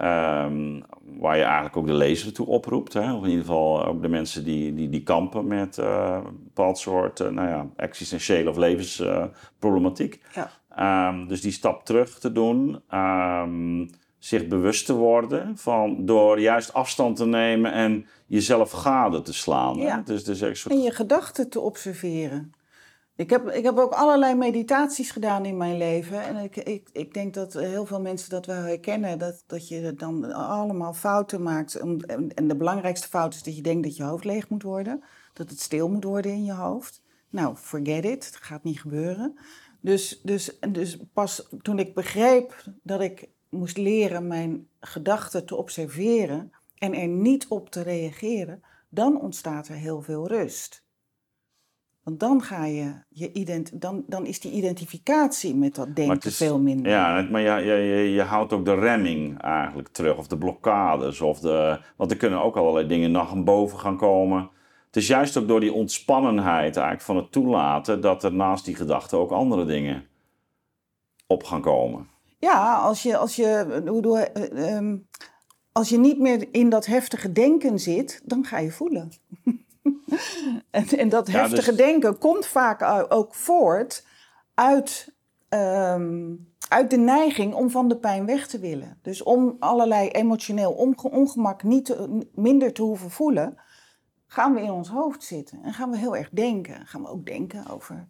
[0.00, 0.84] Um,
[1.18, 2.92] waar je eigenlijk ook de lezer toe oproept.
[2.92, 3.12] Hè?
[3.12, 6.78] Of in ieder geval ook de mensen die, die, die kampen met uh, een bepaald
[6.78, 10.14] soort uh, nou ja, existentiële of levensproblematiek.
[10.14, 10.50] Uh, ja.
[10.80, 12.82] Um, dus die stap terug te doen.
[12.94, 19.32] Um, zich bewust te worden van door juist afstand te nemen en jezelf gade te
[19.32, 19.76] slaan.
[19.76, 20.02] Ja.
[20.04, 20.74] Dus, dus soort...
[20.74, 22.52] En je gedachten te observeren.
[23.16, 26.22] Ik heb, ik heb ook allerlei meditaties gedaan in mijn leven.
[26.22, 29.18] En ik, ik, ik denk dat heel veel mensen dat wel herkennen.
[29.18, 31.74] Dat, dat je dan allemaal fouten maakt.
[31.74, 31.98] En,
[32.46, 35.02] de belangrijkste fout is dat je denkt dat je hoofd leeg moet worden.
[35.32, 37.02] Dat het stil moet worden in je hoofd.
[37.30, 38.26] Nou, forget it.
[38.26, 39.38] Het gaat niet gebeuren.
[39.86, 46.52] Dus, dus, dus pas toen ik begreep dat ik moest leren mijn gedachten te observeren.
[46.78, 48.62] En er niet op te reageren.
[48.88, 50.84] Dan ontstaat er heel veel rust.
[52.02, 56.60] Want dan ga je, je ident dan, dan is die identificatie met dat denken veel
[56.60, 56.92] minder.
[56.92, 61.20] Ja, maar ja, je, je, je houdt ook de remming eigenlijk terug, of de blokkades.
[61.20, 64.50] Of de, want er kunnen ook allerlei dingen naar boven gaan komen.
[64.96, 68.74] Het is juist ook door die ontspannenheid eigenlijk van het toelaten dat er naast die
[68.74, 70.06] gedachten ook andere dingen
[71.26, 72.08] op gaan komen.
[72.38, 75.08] Ja, als je, als je, hoe uh, um,
[75.72, 79.12] als je niet meer in dat heftige denken zit, dan ga je voelen.
[80.70, 84.06] en, en, dat heftige dus- denken komt vaak ook voort
[84.54, 85.14] uit,
[85.48, 86.34] ehm,
[86.68, 88.98] uit de neiging om van de pijn weg te willen.
[89.02, 90.72] Dus om allerlei emotioneel
[91.10, 91.96] ongemak niet
[92.34, 93.56] minder te hoeven voelen,
[94.36, 96.86] gaan we in ons hoofd zitten en gaan we heel erg denken.
[96.86, 98.06] Gaan we ook denken over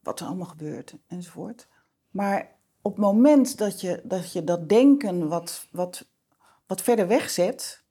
[0.00, 1.68] wat er allemaal gebeurt enzovoort.
[2.10, 2.48] Maar
[2.82, 6.06] op het moment dat je dat, je dat denken wat, wat,
[6.66, 7.82] wat verder wegzet,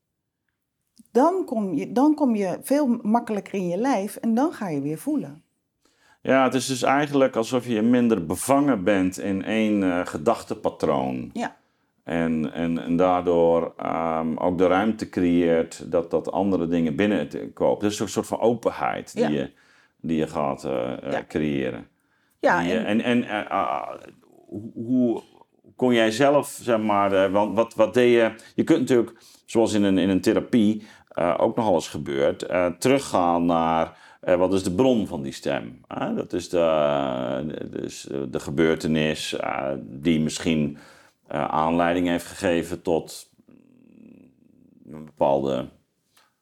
[1.11, 4.81] dan kom, je, dan kom je veel makkelijker in je lijf en dan ga je
[4.81, 5.43] weer voelen.
[6.21, 11.29] Ja, het is dus eigenlijk alsof je minder bevangen bent in één uh, gedachtepatroon.
[11.33, 11.55] Ja.
[12.05, 17.51] En, en, en daardoor um, ook de ruimte creëert dat, dat andere dingen binnen te
[17.53, 17.87] kopen.
[17.87, 19.51] Dus een soort van openheid die, je,
[20.01, 20.71] die je gaat uh,
[21.11, 21.25] ja.
[21.27, 21.87] creëren.
[22.39, 23.81] Ja, en, en, en uh,
[24.73, 25.21] hoe
[25.75, 28.31] kon jij zelf, zeg maar, want wat, wat deed je?
[28.55, 30.83] Je kunt natuurlijk, zoals in een, in een therapie,
[31.19, 32.45] uh, ook nog eens gebeurt,
[32.79, 35.81] teruggaan naar eh, wat is de bron van die stem?
[36.15, 39.35] Dat is de, dus de gebeurtenis
[39.81, 40.77] die misschien
[41.31, 43.29] uh, aanleiding heeft gegeven tot
[44.91, 45.65] een bepaalde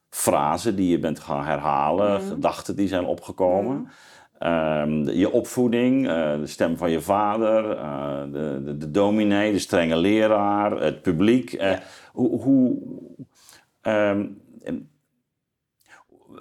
[0.10, 2.28] frase die je bent gaan herhalen, Mhm.
[2.30, 3.78] gedachten die zijn opgekomen.
[3.82, 3.90] Mhm.
[4.38, 9.52] Ehm, de- je opvoeding, eh, de stem van je vader, eh, de, de, de dominee,
[9.52, 11.54] de strenge leraar, het publiek.
[11.54, 11.82] eh, Ja.
[12.12, 12.78] hoe, hoe,
[13.82, 14.26] ehm,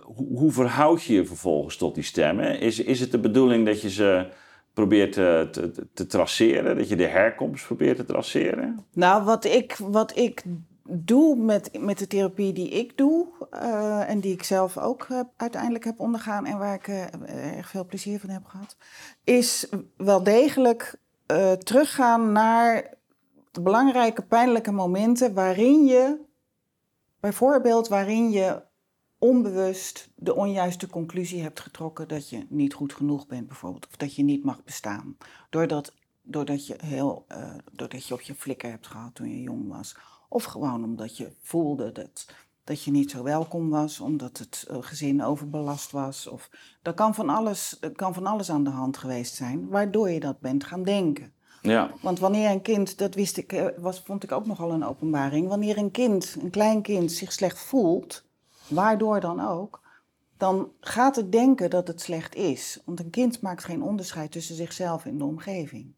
[0.02, 2.60] hoe, hoe verhoud je je vervolgens tot die stemmen?
[2.60, 4.26] Is, is het de bedoeling dat je ze
[4.72, 8.86] probeert te, te, te traceren, dat je de herkomst probeert te traceren?
[8.92, 10.42] Nou, wat ik, wat ik
[10.88, 15.32] doe met, met de therapie die ik doe, eh, en die ik zelf ook heb-
[15.36, 18.76] uiteindelijk heb ondergaan en waar ik eh, erg veel plezier van heb gehad,
[19.24, 20.94] is wel degelijk
[21.26, 22.94] eh, teruggaan naar
[23.50, 26.18] de belangrijke pijnlijke momenten waarin je,
[27.20, 28.62] bijvoorbeeld waarin je
[29.22, 34.14] onbewust de onjuiste conclusie hebt getrokken dat je niet goed genoeg bent, bijvoorbeeld, of dat
[34.14, 35.16] je niet mag bestaan.
[35.50, 39.68] Doordat, doordat, je, heel, eh, doordat je op je flikker hebt gehad toen je jong
[39.68, 39.96] was.
[40.28, 42.26] Of gewoon omdat je voelde dat,
[42.64, 46.26] dat je niet zo welkom was, omdat het eh, gezin overbelast was.
[46.26, 46.50] Of,
[46.82, 50.40] er kan van, alles, kan van alles aan de hand geweest zijn, waardoor je dat
[50.40, 51.32] bent gaan denken.
[51.60, 54.84] Ja, Want wanneer een kind, dat wist ik, eh, was, vond ik ook nogal een
[54.84, 55.48] openbaring.
[55.48, 58.30] Wanneer een kind, een klein kind, zich slecht voelt,
[58.74, 59.80] waardoor dan ook,
[60.36, 62.80] dan gaat het denken dat het slecht is.
[62.84, 65.92] Want een kind maakt geen onderscheid tussen zichzelf en de omgeving.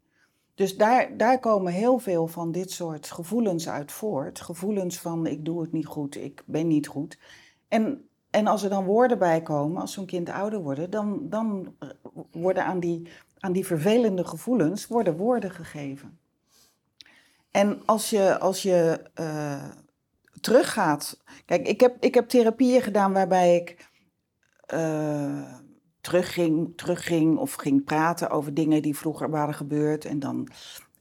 [0.55, 4.41] Dus daar, daar komen heel veel van dit soort gevoelens uit voort.
[4.41, 7.19] Gevoelens van ik doe het niet goed, ik ben niet goed.
[7.69, 11.75] En, en als er dan woorden bij komen, als zo'n kind ouder wordt, dan, dan
[12.31, 13.09] worden aan die,
[13.39, 16.19] aan die vervelende gevoelens worden woorden gegeven.
[17.51, 19.65] En als je, als je eh,
[20.41, 21.21] teruggaat.
[21.45, 23.89] Kijk, ik heb, ik heb therapieën gedaan waarbij ik
[24.67, 25.55] eh,
[26.01, 30.05] terugging, terugging of ging praten over dingen die vroeger waren gebeurd.
[30.05, 30.49] En dan,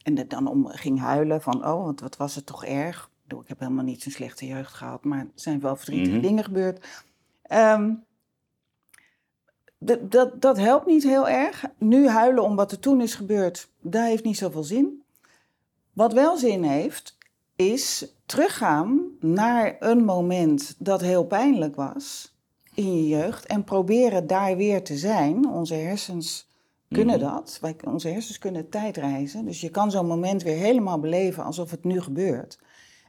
[0.04, 3.04] en dan om ging huilen van, oh, want wat was het toch erg.
[3.04, 6.15] Ik bedoel, Ik heb helemaal niet zo'n slechte jeugd gehad, maar er zijn wel verdrietige
[6.15, 6.22] Mhm.
[6.26, 6.88] dingen gebeurd.
[7.43, 7.93] Ehm,
[9.80, 11.63] dat, dat helpt niet heel erg.
[11.78, 15.04] Nu huilen om wat er toen is gebeurd, dat heeft niet zoveel zin.
[15.93, 17.17] Wat wel zin heeft,
[17.71, 22.36] is teruggaan naar een moment dat heel pijnlijk was
[22.73, 25.47] in je jeugd en proberen daar weer te zijn.
[25.49, 26.52] Onze hersens
[26.89, 27.30] kunnen Mhm.
[27.30, 27.58] dat.
[27.62, 29.45] Wij, onze hersens kunnen tijdreizen.
[29.45, 32.60] Dus je kan zo'n moment weer helemaal beleven alsof het nu gebeurt.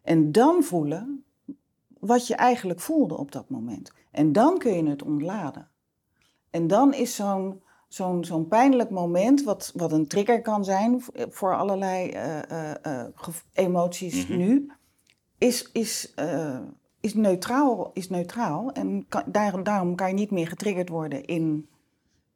[0.03, 1.25] En dan voelen
[1.99, 3.93] wat je eigenlijk voelde op dat moment.
[4.11, 5.69] En dan kun je het ontladen.
[6.51, 11.09] En dan is zo'n zo'n zo'n pijnlijk moment, wat, wat een trigger kan zijn v-
[11.29, 13.07] voor allerlei eh, eh, eh,
[13.55, 14.37] emoties Mhm.
[14.39, 14.71] nu,
[15.39, 16.59] is, is, eh,
[17.01, 18.73] is, neutraal, is neutraal.
[18.73, 21.69] En kan, daarom, daarom kan je niet meer getriggerd worden in,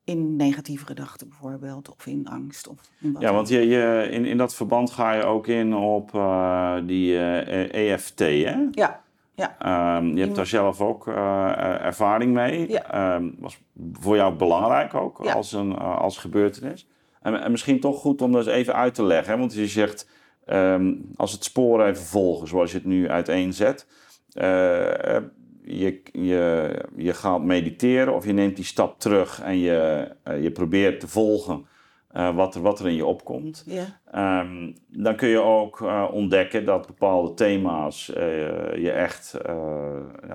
[0.05, 2.69] in negatieve gedachten bijvoorbeeld, of in angst.
[2.69, 6.15] Of in ja want je, je, in, in dat verband ga je ook in op
[6.15, 8.67] eh, die eh, EFT, hè?
[8.71, 9.03] Ja,
[9.39, 9.57] ja.
[9.59, 12.71] Ehm, je hebt daar zelf ook eh, ervaring mee.
[12.71, 12.91] Ja.
[12.91, 13.59] Ehm, was
[13.93, 15.33] voor jou belangrijk ook Ja.
[15.33, 16.89] als, een, eh, als gebeurtenis.
[17.23, 19.33] En, en misschien toch goed om dat eens even uit te leggen.
[19.33, 19.39] Hè?
[19.39, 20.09] Want je zegt,
[20.47, 23.87] ehm, als het spoor even volgen zoals je het nu uiteenzet.
[24.33, 25.23] eh, eh,
[25.63, 30.51] je, je, je gaat mediteren of je neemt die stap terug en je, eh, je
[30.51, 31.67] probeert te volgen
[32.09, 33.63] eh, wat, er, wat er in je opkomt.
[33.67, 33.85] ja.
[34.13, 39.35] Ehm, dan kun je ook eh, ontdekken dat bepaalde thema's eh, je echt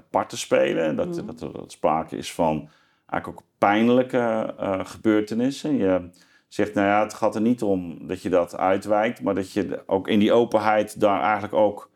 [0.09, 0.95] parten spelen.
[0.95, 1.25] Dat, Mhm.
[1.25, 2.69] dat er dat sprake is van
[3.07, 5.77] eigenlijk ook pijnlijke gebeurtenissen.
[5.77, 6.09] Je
[6.47, 9.83] zegt, nou ja, het gaat er niet om dat je dat uitwijkt, maar dat je
[9.85, 11.89] ook in die openheid daar eigenlijk ook,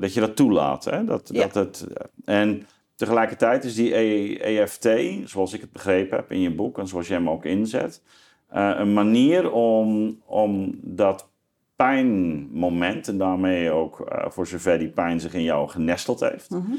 [0.00, 0.84] dat je dat toelaat.
[0.84, 1.04] Hè?
[1.04, 1.42] Dat, Ja.
[1.42, 1.86] dat het,
[2.24, 4.88] en tegelijkertijd is die E- EFT,
[5.24, 8.02] zoals ik het begrepen heb in je boek en zoals jij hem ook inzet,
[8.48, 11.28] eh, een manier om, om dat
[11.76, 16.72] pijnmoment, en daarmee ook eh, voor zover die pijn zich in jou genesteld heeft, Mhm.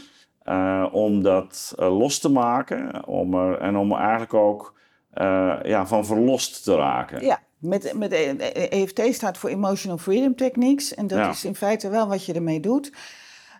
[0.44, 4.76] eh, om dat los te maken om er, en om eigenlijk ook
[5.64, 7.26] ja, van verlost te raken.
[7.26, 10.94] Ja, met, met E- E- EFT staat voor Emotional Freedom Techniques.
[10.96, 11.30] En dat Ja.
[11.30, 12.94] is in feite wel wat je ermee doet.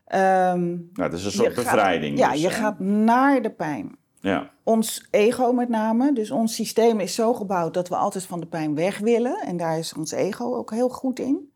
[0.10, 2.18] Nou, het is een soort gaat- bevrijding.
[2.18, 2.54] ja, dus, je hè?
[2.54, 3.96] gaat naar de pijn.
[4.20, 8.40] Ja, Ons ego met name, dus ons systeem is zo gebouwd dat we altijd van
[8.40, 9.40] de pijn weg willen.
[9.40, 11.52] En daar is ons ego ook heel goed in.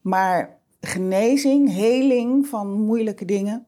[0.00, 3.66] Maar genezing, heling van moeilijke dingen,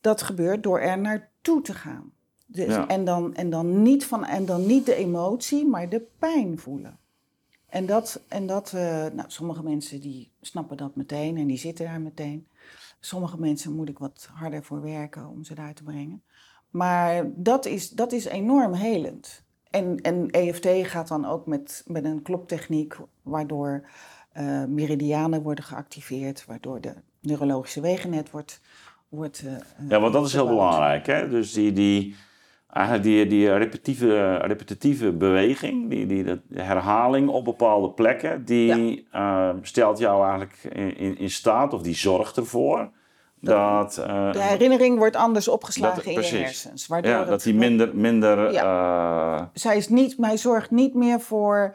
[0.00, 2.12] dat gebeurt door er naartoe te gaan.
[2.46, 2.88] Dus, Ja.
[2.88, 6.98] en, dan, en, dan niet van, en dan niet de emotie, maar de pijn voelen.
[7.66, 11.84] En dat, en dat eh, nou, sommige mensen die snappen dat meteen en die zitten
[11.84, 12.48] daar meteen.
[13.00, 16.22] Sommige mensen moet ik wat harder voor werken om ze daar te brengen.
[16.74, 19.44] Maar dat is, dat is enorm helend.
[19.70, 23.88] En, en EFT gaat dan ook met, met een kloptechniek, waardoor
[24.36, 28.60] uh, meridianen worden geactiveerd, waardoor de neurologische wegennet wordt.
[29.08, 31.06] wordt uh, ja, want dat is heel belangrijk.
[31.06, 31.28] Hè?
[31.28, 32.16] Dus die, die,
[32.68, 39.50] eigenlijk die, die repetitieve, repetitieve beweging, die, die de herhaling op bepaalde plekken, die uh,
[39.62, 42.90] stelt jou eigenlijk in, in staat, of die zorgt ervoor
[43.44, 46.86] dat, uh, de herinnering wordt anders opgeslagen in je hersens.
[46.86, 47.96] Waardoor ja, dat die minder...
[47.96, 49.38] minder ja.
[49.38, 51.72] uh, Zij is niet, mij zorgt niet meer voor...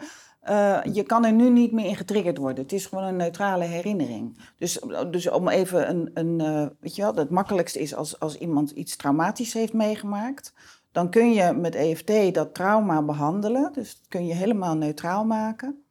[0.50, 2.64] Uh, je kan er nu niet meer in getriggerd worden.
[2.64, 4.40] Het is gewoon een neutrale herinnering.
[4.58, 4.80] Dus,
[5.12, 6.12] dus om even een...
[6.14, 6.38] een
[6.80, 10.54] weet je wel, het makkelijkste is als, als iemand iets traumatisch heeft meegemaakt...
[10.92, 13.74] dan kun je met EFT dat trauma behandelen.
[13.74, 15.84] Dus dat kun je helemaal neutraal maken.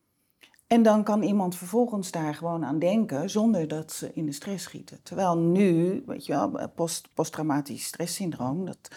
[0.69, 4.64] En dan kan iemand vervolgens daar gewoon aan denken zonder dat ze in de stress
[4.64, 5.03] schieten.
[5.03, 8.89] Terwijl nu, weet je wel, post, posttraumatisch stresssyndroom, dat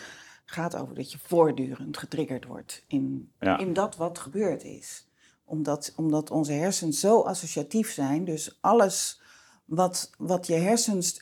[0.46, 5.08] gaat over dat je voortdurend getriggerd wordt in, in dat wat gebeurd is.
[5.44, 9.22] Omdat, omdat onze hersens zo associatief zijn, dus alles
[9.66, 11.22] wat, wat je hersens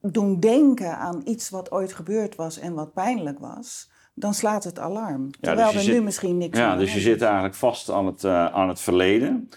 [0.00, 4.78] doen denken aan iets wat ooit gebeurd was en wat pijnlijk was, dan slaat het
[4.78, 5.30] alarm.
[5.40, 8.46] Terwijl dus er nu misschien niks Ja, dus je zit eigenlijk vast aan het, uh,
[8.46, 9.48] aan het verleden.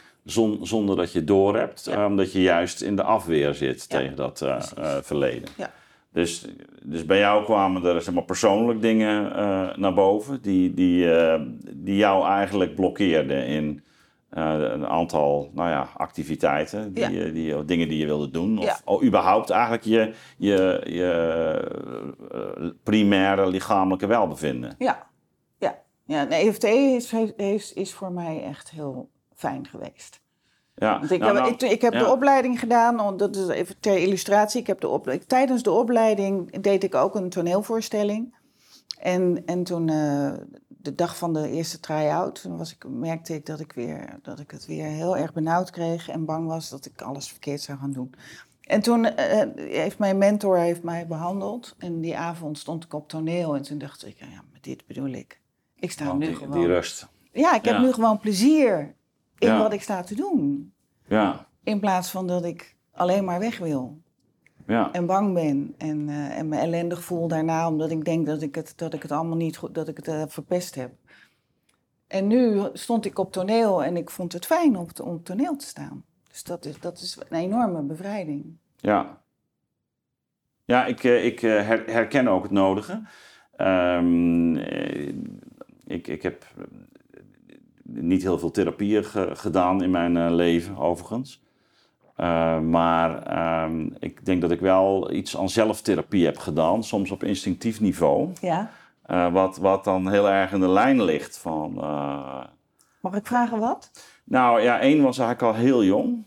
[0.61, 1.85] zonder dat je doorhebt.
[1.85, 2.05] Ja.
[2.05, 5.49] omdat je juist in de afweer zit tegen dat uh, uh, verleden.
[5.57, 5.71] Ja.
[6.11, 6.45] Dus,
[6.81, 9.23] dus bij jou kwamen er zeg maar, persoonlijk dingen
[9.79, 10.41] naar boven.
[10.41, 11.07] Die, die,
[11.73, 13.83] die jou eigenlijk blokkeerden in
[14.35, 17.31] een aantal nou ja, activiteiten, die, ja.
[17.31, 18.57] die, dingen die je wilde doen.
[18.57, 24.75] Of, of überhaupt eigenlijk je, je, je primaire lichamelijke welbevinden.
[24.77, 25.07] Ja,
[25.57, 25.77] ja.
[26.05, 30.23] ja de EFT is, is, is voor mij echt heel fijn geweest.
[30.75, 33.79] Ja, Want ik, nou, heb, nou, ik, ik, heb de opleiding gedaan, dat is even
[33.79, 34.61] ter illustratie.
[34.61, 38.35] Ik heb de op, tijdens de opleiding deed ik ook een toneelvoorstelling.
[38.99, 40.33] En, en toen, uh,
[40.85, 44.51] de dag van de eerste try-out, was ik, merkte ik dat ik, weer, dat ik
[44.51, 47.91] het weer heel erg benauwd kreeg en bang was dat ik alles verkeerd zou gaan
[47.91, 48.13] doen.
[48.61, 49.11] En toen uh,
[49.55, 51.75] heeft mijn mentor heeft mij behandeld.
[51.77, 55.09] En die avond stond ik op toneel en toen dacht ik, ja, met dit bedoel
[55.09, 55.39] ik.
[55.79, 56.57] Ik sta nu die, gewoon...
[56.57, 57.07] Die rust.
[57.31, 58.95] Ja, ik heb nu gewoon plezier
[59.37, 60.73] in wat ik sta te doen.
[61.07, 61.47] Ja.
[61.63, 63.97] In plaats van dat ik alleen maar weg wil.
[64.67, 64.91] Ja.
[64.91, 65.73] En bang ben.
[65.77, 69.01] En, uh, en me ellendig voel daarna, omdat ik denk dat ik het, dat ik
[69.01, 70.91] het allemaal niet goed, dat ik het uh, verpest heb.
[72.07, 75.55] En nu stond ik op toneel en ik vond het fijn om, om op toneel
[75.55, 76.03] te staan.
[76.29, 78.57] Dus dat is, dat is een enorme bevrijding.
[78.75, 79.21] Ja.
[80.65, 83.01] Ja, ik, uh, ik herken ook het nodige.
[83.57, 84.57] Um,
[85.85, 86.45] ik, ik heb
[87.83, 89.03] niet heel veel therapieën
[89.37, 91.44] gedaan in mijn leven, overigens.
[92.17, 97.23] Uh, maar uh, ik denk dat ik wel iets aan zelftherapie heb gedaan, soms op
[97.23, 98.29] instinctief niveau.
[98.41, 98.69] Ja.
[99.07, 101.77] Uh, wat, wat dan heel erg in de lijn ligt van.
[101.81, 102.43] Eh,
[102.99, 103.91] Mag ik vragen wat?
[104.23, 106.23] Nou ja, één was eigenlijk al heel jong.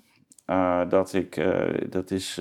[0.88, 1.46] dat ik,
[1.90, 2.38] dat is,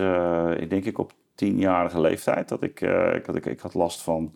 [0.58, 2.82] ik denk ik op tienjarige leeftijd, dat ik,
[3.14, 4.36] ik, had, ik, ik had last van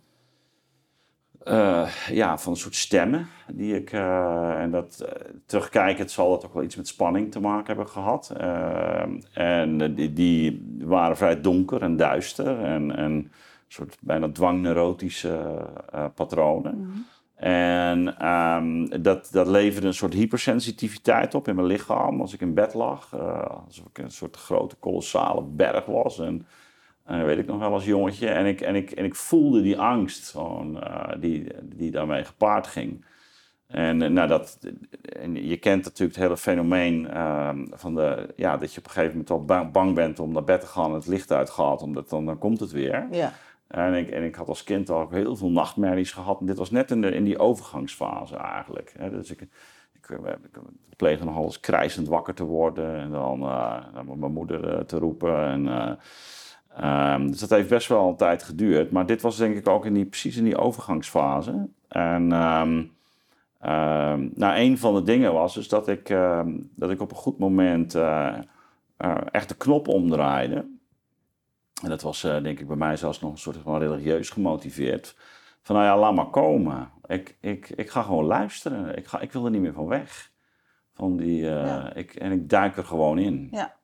[1.48, 3.28] uh, ja, van een soort stemmen.
[3.48, 5.10] Die ik, uh, en dat uh,
[5.46, 8.34] terugkijkend zal dat ook wel iets met spanning te maken hebben gehad.
[9.34, 13.32] en die, die, waren vrij donker en duister en, en een
[13.68, 15.66] soort bijna dwangneurotische
[16.16, 16.76] patronen.
[16.76, 17.06] Mm -hmm.
[17.36, 22.22] En um, dat, dat leverde een soort hypersensitiviteit op in mijn lichaam.
[22.22, 23.16] Als ik in bed lag,
[23.66, 26.20] alsof ik een soort grote kolossale berg was.
[26.20, 26.46] En
[27.12, 28.28] uh, weet ik nog wel als jongetje.
[28.28, 32.68] En ik, en ik, en ik voelde die angst gewoon, uh, die, die daarmee gepaard
[32.68, 33.06] ging.
[33.68, 34.60] En, uh, nou, dat,
[35.20, 38.92] en je kent natuurlijk het hele fenomeen ehm, van de, ja, dat je op een
[38.92, 41.82] gegeven moment al bang, bang bent om naar bed te gaan en het licht uitgaat,
[41.82, 43.08] omdat dan, dan komt het weer.
[43.12, 43.34] Ja.
[43.68, 46.40] En ik, en ik had als kind ook heel veel nachtmerries gehad.
[46.40, 48.94] En dit was net in, de, in die overgangsfase eigenlijk.
[48.98, 49.10] Hè.
[49.10, 50.10] Dus ik, ik,
[50.90, 52.96] ik pleegde nog alles krijzend wakker te worden.
[52.96, 53.40] En dan,
[53.94, 55.46] dan mijn moeder te roepen.
[55.46, 55.98] En,
[56.80, 58.92] Um, dus dat heeft best wel een tijd geduurd.
[58.92, 61.70] Maar dit was denk ik ook in die, precies in die overgangsfase.
[61.88, 62.78] En um,
[63.70, 66.08] um, nou, een van de dingen was dus dat ik,
[66.76, 68.38] dat ik op een goed moment uh,
[68.98, 70.66] uh, echt de knop omdraaide.
[71.84, 75.16] En dat was uh, denk ik bij mij zelfs nog een soort van religieus gemotiveerd.
[75.62, 76.92] Van nou ja, laat maar komen.
[77.06, 78.98] Ik, ik, ik ga gewoon luisteren.
[78.98, 80.32] Ik, ga, ik wil er niet meer van weg.
[80.94, 81.94] Van die, ja.
[81.94, 83.48] ik, en ik duik er gewoon in.
[83.52, 83.80] Ja.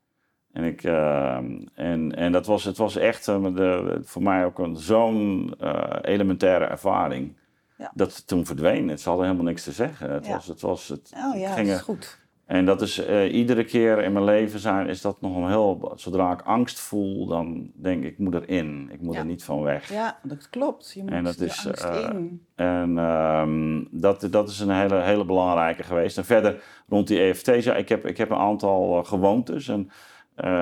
[0.58, 1.36] En, ik, uh,
[1.74, 5.84] en, en dat was, het was echt uh, de, voor mij ook een, zo'n uh,
[6.02, 7.38] elementaire ervaring.
[7.78, 7.92] Ja.
[7.94, 8.88] Dat het toen verdween.
[8.88, 10.12] Het hadden helemaal niks te zeggen.
[10.12, 10.34] Het ja.
[10.34, 12.20] was, het was, het, oh ja, ging, dat is goed.
[12.46, 15.92] En dat is eh, iedere keer in mijn leven zijn, is dat nog een heel.
[15.96, 18.90] Zodra ik angst voel, dan denk ik, ik moet erin.
[18.92, 19.92] Ik moet er niet van weg.
[19.92, 20.92] Ja, dat klopt.
[20.94, 22.46] Je moet en dat is, angst in.
[22.56, 26.18] En uh, dat, dat is een hele, hele belangrijke geweest.
[26.18, 29.68] En verder rond die EFT's, ja, ik heb, ik heb een aantal gewoontes.
[29.68, 29.90] En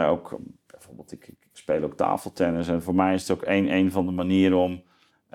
[0.09, 2.67] ook bijvoorbeeld, ik, ik, speel ook tafeltennis.
[2.67, 4.81] En voor mij is het ook een, een van de manieren om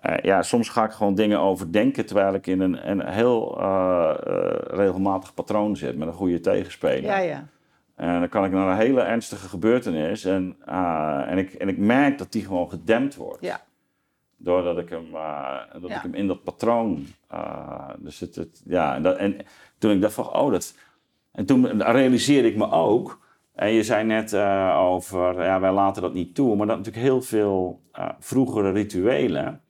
[0.03, 4.14] uh, ja, soms ga ik gewoon dingen overdenken terwijl ik in een, een heel uh,
[4.26, 7.03] uh, regelmatig patroon zit met een goede tegenspeler.
[7.03, 7.47] Ja, ja.
[7.95, 10.57] En dan kan ik naar een hele ernstige gebeurtenis en,
[11.26, 13.41] en, ik, en ik merk dat die gewoon gedempt wordt.
[13.41, 13.61] Ja.
[14.36, 15.07] Doordat ik hem,
[15.80, 17.07] dat ik hem in dat patroon.
[17.99, 19.36] dus het, het, ja, en, dat, en
[19.78, 20.74] toen ik dacht van, oh, dat.
[21.32, 23.20] En toen realiseerde ik me ook.
[23.61, 24.34] En je zei net
[24.74, 27.80] over, ja, wij laten dat niet toe, maar dat natuurlijk heel veel
[28.18, 29.61] vroegere rituelen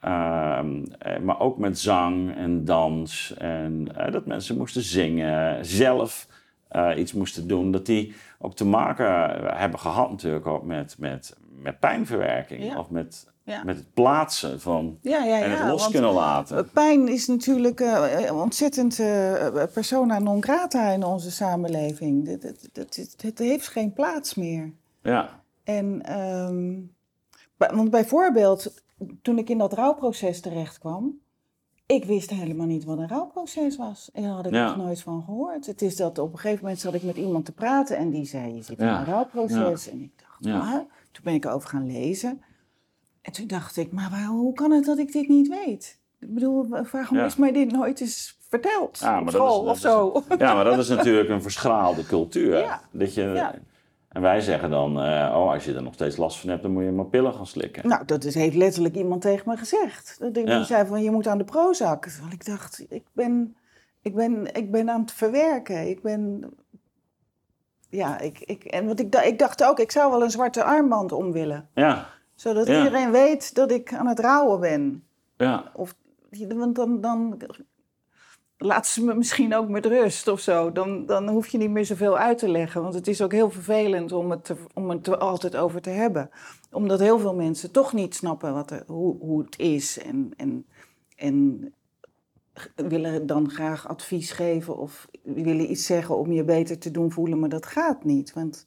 [0.00, 3.34] Ehm, eh, maar ook met zang en dans.
[3.38, 6.28] En dat mensen moesten zingen, zelf
[6.72, 7.70] uh, iets moesten doen.
[7.70, 9.06] Dat die ook te maken
[9.56, 12.76] hebben gehad natuurlijk ook met, met, met pijnverwerking.
[12.76, 13.26] Of met,
[13.64, 16.70] met het plaatsen van ja, ja, en het los kunnen laten.
[16.70, 17.82] Pijn is natuurlijk
[18.32, 18.96] ontzettend
[19.72, 22.38] persona non grata in onze samenleving.
[23.22, 24.72] Het heeft geen plaats meer.
[25.02, 25.42] Ja.
[25.64, 26.18] En...
[26.20, 26.98] Um,
[27.68, 28.82] want bijvoorbeeld,
[29.22, 31.18] toen ik in dat rouwproces terecht kwam,
[31.90, 34.10] ik wist helemaal niet wat een rouwproces was.
[34.12, 35.66] En daar had ik nog nooit van gehoord.
[35.66, 38.24] Het is dat op een gegeven moment zat ik met iemand te praten en die
[38.24, 39.90] zei: Je zit in een rouwproces.
[39.90, 40.86] En ik dacht, ja.
[41.12, 42.42] toen ben ik over gaan lezen.
[43.22, 45.98] En toen dacht ik: Maar waar, hoe kan het dat ik dit niet weet?
[46.20, 48.98] Ik bedoel, waarom is mij dit nooit eens verteld?
[48.98, 50.24] Ja, maar school dat is, of zo.
[50.38, 52.80] ja, maar dat is natuurlijk een verschraalde cultuur.
[52.90, 53.52] Dat je,
[54.10, 56.72] en wij zeggen dan, uh, oh, als je er nog steeds last van hebt, dan
[56.72, 57.88] moet je maar pillen gaan slikken.
[57.88, 60.18] Nou, dat is, heeft letterlijk iemand tegen me gezegd.
[60.32, 60.64] Die ja.
[60.64, 62.06] zei van, je moet aan de Prozac.
[62.06, 63.56] Terwijl ik dacht, ik ben,
[64.02, 65.88] ik, ben, ik ben aan het verwerken.
[65.88, 66.50] Ik ben...
[67.88, 71.12] Ja, ik, ik, en wat ik, ik dacht ook, ik zou wel een zwarte armband
[71.12, 71.68] om willen.
[71.74, 72.06] Ja.
[72.34, 75.04] Zodat iedereen weet dat ik aan het rouwen ben.
[75.36, 75.70] Ja.
[75.74, 75.94] Of,
[76.48, 77.40] want dan, dan
[78.62, 80.72] laat ze me misschien ook met rust of zo.
[80.72, 82.82] Dan, dan hoef je niet meer zoveel uit te leggen.
[82.82, 86.30] Want het is ook heel vervelend om het, om het er altijd over te hebben.
[86.70, 89.98] Omdat heel veel mensen toch niet snappen wat er, hoe, hoe het is.
[89.98, 90.66] En, en,
[91.16, 91.72] en
[92.74, 97.38] willen dan graag advies geven of willen iets zeggen om je beter te doen voelen.
[97.38, 98.32] Maar dat gaat niet.
[98.32, 98.64] Want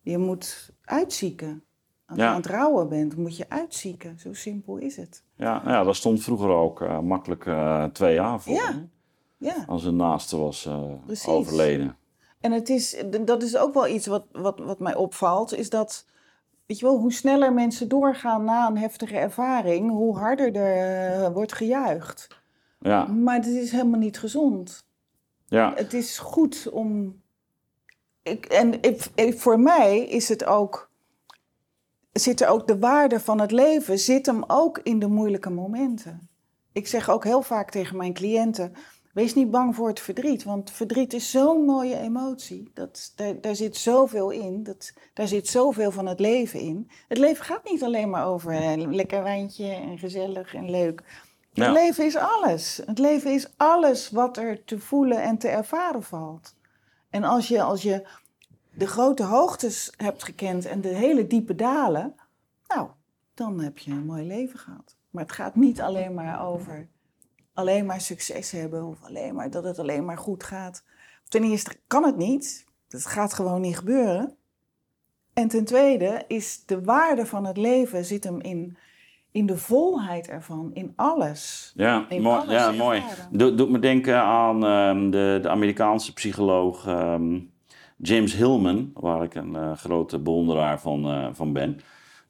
[0.00, 1.64] je moet uitzieken.
[2.06, 4.18] Als je aan het rouwen bent, moet je uitzieken.
[4.18, 5.24] Zo simpel is het.
[5.36, 8.54] Ja, nou ja dat stond vroeger ook uh, makkelijk uh, twee jaar voor.
[8.54, 8.88] Ja.
[9.36, 9.64] Ja.
[9.66, 11.96] Als een naaste was uh, overleden.
[12.40, 16.06] En het is, dat is ook wel iets wat, wat, wat mij opvalt, is dat,
[16.66, 21.32] weet je wel, hoe sneller mensen doorgaan na een heftige ervaring, hoe harder er uh,
[21.32, 22.42] wordt gejuicht.
[22.80, 23.04] Ja.
[23.04, 24.86] Maar het is helemaal niet gezond.
[25.46, 25.72] Ja.
[25.74, 27.20] Het is goed om.
[28.22, 30.90] Ik, en ik, voor mij is het ook.
[32.12, 36.28] Zit er ook de waarde van het leven, zit hem ook in de moeilijke momenten.
[36.72, 38.72] Ik zeg ook heel vaak tegen mijn cliënten:
[39.14, 42.70] Wees niet bang voor het verdriet, want verdriet is zo'n mooie emotie.
[42.72, 46.90] Dat, daar, daar zit zoveel in, dat, daar zit zoveel van het leven in.
[47.08, 51.02] Het leven gaat niet alleen maar over een lekker wijntje en gezellig en leuk.
[51.52, 52.80] Het leven is alles.
[52.86, 56.54] Het leven is alles wat er te voelen en te ervaren valt.
[57.10, 58.06] En als je, als je
[58.70, 62.14] de grote hoogtes hebt gekend en de hele diepe dalen,
[62.66, 62.88] nou,
[63.34, 64.96] dan heb je een mooi leven gehad.
[65.10, 66.88] Maar het gaat niet alleen maar over
[67.54, 70.84] alleen maar succes hebben of alleen maar dat het alleen maar goed gaat.
[71.28, 72.64] Ten eerste kan het niet.
[72.88, 74.36] Dat gaat gewoon niet gebeuren.
[75.32, 78.76] En ten tweede is de waarde van het leven zit hem in,
[79.30, 81.72] in de volheid ervan, in alles.
[81.76, 82.50] Ja, mooi.
[82.50, 83.02] ja, mooi.
[83.30, 87.52] Doet doet me denken aan um, de, de Amerikaanse psycholoog um,
[87.96, 91.80] James Hillman, waar ik een uh, grote bewonderaar van, uh, van ben.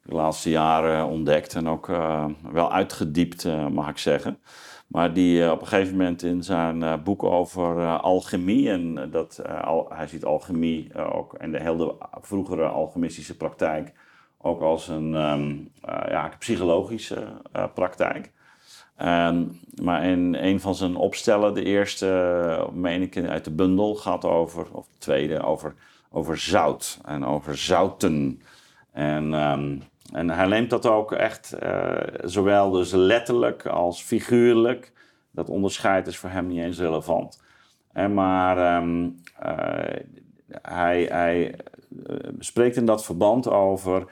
[0.02, 4.38] De laatste jaren ontdekt en ook uh, wel uitgediept, mag ik zeggen.
[4.86, 9.10] Maar die eh, op een gegeven moment in zijn uh, boek over uh, alchemie, en
[9.10, 13.92] dat, al, hij ziet alchemie ook en de hele vroegere alchemistische praktijk
[14.38, 17.26] ook als een um, ja, psychologische
[17.74, 18.32] praktijk.
[19.02, 24.24] Um, maar in een van zijn opstellen, de eerste, meen ik, uit de bundel, gaat
[24.24, 25.74] over, of de tweede, over,
[26.10, 28.42] over zout en over zouten.
[28.92, 29.82] En um,
[30.12, 34.92] en hij neemt dat ook echt uh, zowel dus letterlijk als figuurlijk.
[35.30, 37.42] Dat onderscheid is voor hem niet eens relevant.
[37.92, 40.02] En maar um, uh,
[40.62, 41.54] hij, hij
[42.06, 44.06] uh, spreekt in dat verband over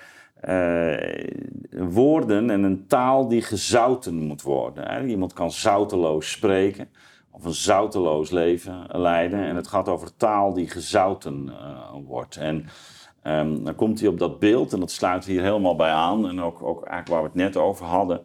[1.71, 5.09] woorden en een taal die gezouten moet worden.
[5.09, 6.89] Iemand kan zouteloos spreken
[7.31, 9.45] of een zouteloos leven leiden.
[9.45, 11.53] En het gaat over taal die gezouten
[12.07, 12.37] wordt.
[12.37, 12.67] En
[13.23, 16.29] ehm, dan komt hij op dat beeld, en dat sluit hier helemaal bij aan.
[16.29, 18.21] En ook, ook eigenlijk waar we het net over hadden.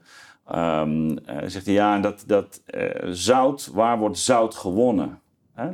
[0.56, 2.62] Um, zegt hij, ja, dat, dat
[3.10, 5.20] zout, waar wordt zout gewonnen?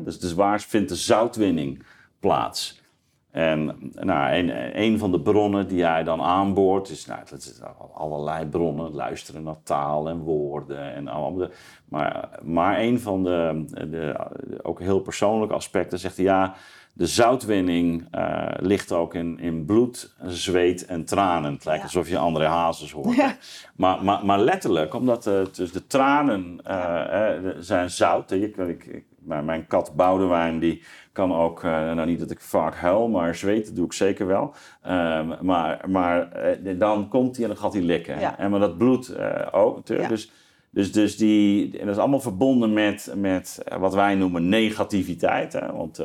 [0.04, 1.84] Dus, dus waar vindt de zoutwinning
[2.20, 2.82] plaats?
[3.34, 7.62] En nou, een, een van de bronnen die hij dan aanboort, is, nou, dat is
[7.94, 11.48] allerlei bronnen, luisteren naar taal en woorden en allemaal.
[11.90, 14.16] Maar, maar een van de, de,
[14.62, 16.56] ook heel persoonlijke aspecten zegt hij, ja,
[16.96, 21.54] de zoutwinning uh, ligt ook in, in bloed, zweet en tranen.
[21.54, 23.38] Het lijkt alsof je André Hazes hoort.
[23.76, 27.30] Maar, maar, maar letterlijk, omdat de, dus de tranen uh,
[27.60, 28.32] zijn zout.
[28.32, 33.36] Ik, ik, mijn kat Boudewijn, die kan ook, nou niet dat ik vaak huil, maar
[33.36, 34.54] zweten doe ik zeker wel.
[34.88, 36.30] Um, maar maar
[36.78, 38.38] dan komt hij en dan gaat hij likken.
[38.38, 39.16] En maar dat bloed
[39.52, 40.10] ook natuurlijk.
[40.10, 40.32] Dus,
[40.70, 45.54] dus, dus die, en dat is allemaal verbonden met, met wat wij noemen negativiteit.
[45.54, 45.72] Hè?
[45.72, 46.00] Want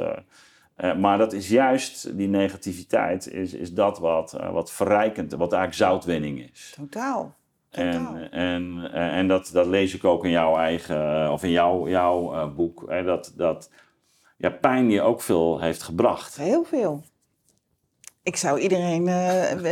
[0.80, 5.52] uh, maar dat is juist, die negativiteit, is, is dat wat, uh, wat verrijkend, wat
[5.52, 6.74] eigenlijk zoutwinning is.
[6.76, 7.36] Totaal.
[7.70, 11.88] En, en, eh, en dat, dat lees ik ook in jouw eigen, of in jouw,
[11.88, 13.70] jouw boek, hè, dat, dat
[14.36, 16.36] ja, pijn je ook veel heeft gebracht.
[16.36, 17.04] Heel veel.
[18.22, 19.04] Ik zou iedereen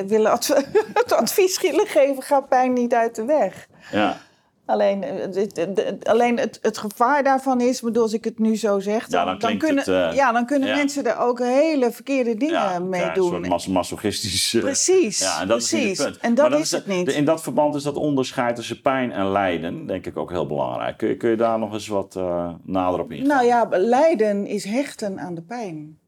[0.06, 0.48] willen adv
[1.02, 3.68] het advies willen geven, ga pijn niet uit de weg.
[3.92, 4.20] Ja.
[4.66, 9.06] Alleen, eh, alleen het, het gevaar daarvan is, bedoel, als ik het nu zo zeg,
[9.06, 12.78] dan, dan, kunnen, het, uh, ja, dan kunnen mensen er ook hele verkeerde dingen ja,
[12.78, 13.34] mee ja, doen.
[13.34, 14.52] Een soort masochistisch.
[14.52, 15.18] Uh, precies.
[15.18, 15.90] Ja, en dat precies.
[15.90, 16.20] is het punt.
[16.20, 17.12] En dat, is het niet.
[17.12, 20.96] In dat verband is dat onderscheid tussen pijn en lijden, denk ik ook heel belangrijk.
[20.96, 23.26] Kun je, kun je daar nog eens wat uh, nader op ingaan?
[23.26, 25.98] Nou ja, lijden is hechten aan de pijn.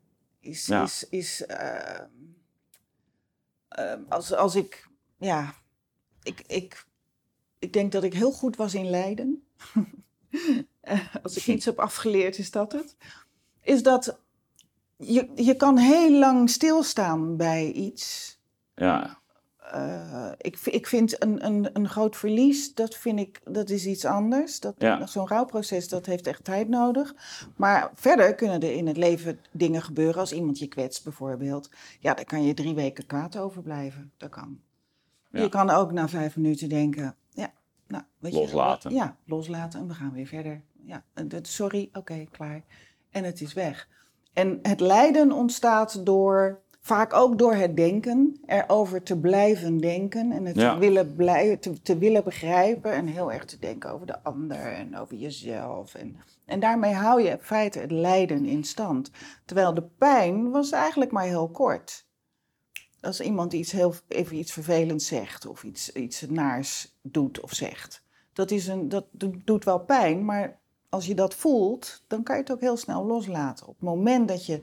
[0.40, 1.46] Is, is, is
[4.08, 4.88] als, als ik,
[5.18, 5.54] ja,
[6.22, 6.86] ik, ik
[7.58, 9.42] ik denk dat ik heel goed was in Leiden.
[11.22, 12.96] Als ik iets heb afgeleerd, is dat het.
[13.62, 14.18] Is dat
[14.96, 18.38] je, je kan heel lang stilstaan bij iets.
[18.74, 19.18] Ja.
[19.74, 24.04] Uh, ik, ik vind een, een, een groot verlies, dat vind ik, dat is iets
[24.04, 24.60] anders.
[24.60, 25.06] Dat, ja.
[25.06, 27.14] Zo'n rouwproces, dat heeft echt tijd nodig.
[27.56, 30.20] Maar verder kunnen er in het leven dingen gebeuren.
[30.20, 31.70] Als iemand je kwetst bijvoorbeeld.
[32.00, 34.12] Ja, daar kan je drie weken kwaad over blijven.
[34.16, 34.60] Dat kan.
[35.30, 35.42] Ja.
[35.42, 37.16] Je kan ook na vijf minuten denken,
[37.88, 38.90] nou, weet loslaten.
[38.90, 40.62] Je, ja, loslaten en we gaan weer verder.
[40.84, 41.04] Ja,
[41.42, 42.62] sorry, oké, klaar.
[43.10, 43.88] En het is weg.
[44.32, 50.44] En het lijden ontstaat door, vaak ook door het denken, erover te blijven denken en
[50.44, 54.22] het te, willen blij, te, te, willen begrijpen en heel erg te denken over de
[54.22, 55.94] ander en over jezelf.
[55.94, 59.10] En, en daarmee hou je in feite het lijden in stand.
[59.44, 62.06] Terwijl de pijn was eigenlijk maar heel kort
[63.00, 68.02] als iemand iets heel, even iets vervelends zegt of iets, iets naars doet of zegt.
[68.32, 69.04] Dat, is een, dat
[69.44, 73.06] doet wel pijn, maar als je dat voelt, dan kan je het ook heel snel
[73.06, 73.66] loslaten.
[73.66, 74.62] Op het moment dat je,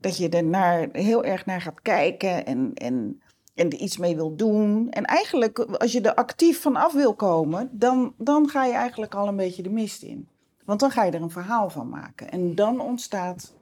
[0.00, 3.22] dat je er naar, heel erg naar gaat kijken en, en,
[3.54, 4.90] en er iets mee wil doen.
[4.90, 9.14] En eigenlijk, als je er actief van af wil komen, dan, dan ga je eigenlijk
[9.14, 10.28] al een beetje de mist in.
[10.64, 12.30] Want dan ga je er een verhaal van maken.
[12.30, 13.58] En dan ontstaat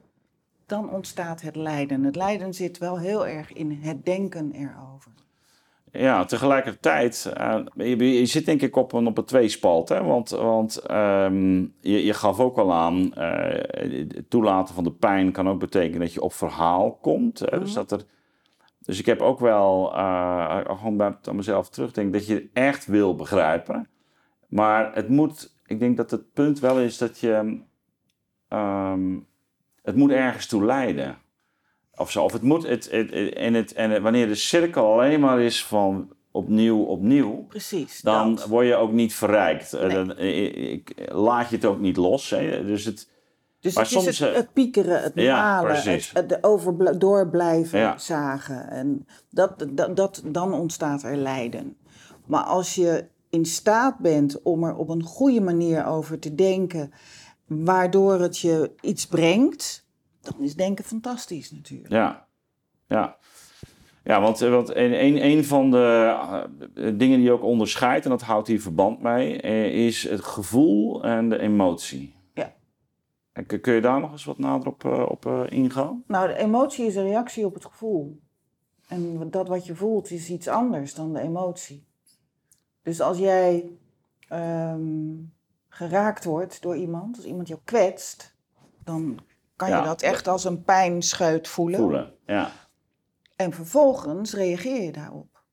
[0.69, 2.03] dan ontstaat het lijden.
[2.03, 5.11] Het lijden zit wel heel erg in het denken erover.
[5.91, 9.89] Ja, tegelijkertijd, uh, je, je, zit denk ik op een, op een tweespalt.
[9.89, 10.03] Hè?
[10.03, 13.33] Want, want um, je, je gaf ook al aan, uh,
[14.15, 17.39] het toelaten van de pijn kan ook betekenen dat je op verhaal komt.
[17.39, 17.59] Hè?
[17.59, 17.77] Dus, mhm.
[17.77, 18.05] dat er,
[18.79, 23.87] dus ik heb ook wel, uh, gewoon bij mezelf terugdenken, dat je echt wil begrijpen.
[24.47, 27.61] Maar het moet, ik denk dat het punt wel is dat je...
[28.49, 29.27] Um,
[29.83, 31.17] het moet ergens toe leiden.
[31.99, 32.23] Of zo.
[32.23, 36.09] Of het moet, het, het, en, het, en wanneer de cirkel alleen maar is van
[36.31, 37.45] opnieuw, opnieuw.
[37.47, 38.01] Precies.
[38.01, 39.71] Dan word je ook niet verrijkt.
[39.71, 39.89] Nee.
[39.89, 42.29] Dan, ik, laat je het ook niet los.
[42.29, 42.65] Hè.
[42.65, 43.09] Dus het.
[43.59, 45.75] Dus maar het soms, is het, het, piekeren, het malen,
[46.13, 47.97] het, over, doorblijven ja.
[47.97, 48.69] zagen.
[48.69, 51.77] En dat, dat, dat, dan ontstaat er lijden.
[52.25, 56.91] Maar als je in staat bent om er op een goede manier over te denken
[57.45, 59.87] waardoor het je iets brengt,
[60.21, 61.91] dan is denken fantastisch natuurlijk.
[61.91, 62.27] Ja,
[62.87, 63.17] ja.
[64.03, 66.15] Ja, want, eh, want een, een van de
[66.75, 71.03] uh, dingen die ook onderscheidt, en dat houdt hier verband mee, uh, is het gevoel
[71.03, 72.15] en de emotie.
[72.33, 72.53] Ja.
[73.31, 76.03] En kun je daar nog eens wat nader op, op ingaan?
[76.07, 78.19] Nou, de emotie is een reactie op het gevoel.
[78.87, 81.87] En dat wat je voelt is iets anders dan de emotie.
[82.83, 83.71] Dus als jij
[84.33, 85.33] um,
[85.67, 88.35] geraakt wordt door iemand, als iemand jou kwetst,
[88.83, 89.19] dan
[89.59, 91.79] kan je dat echt als een pijnscheut voelen.
[91.79, 92.51] Voelen, ja.
[93.35, 95.43] En vervolgens reageer je daarop.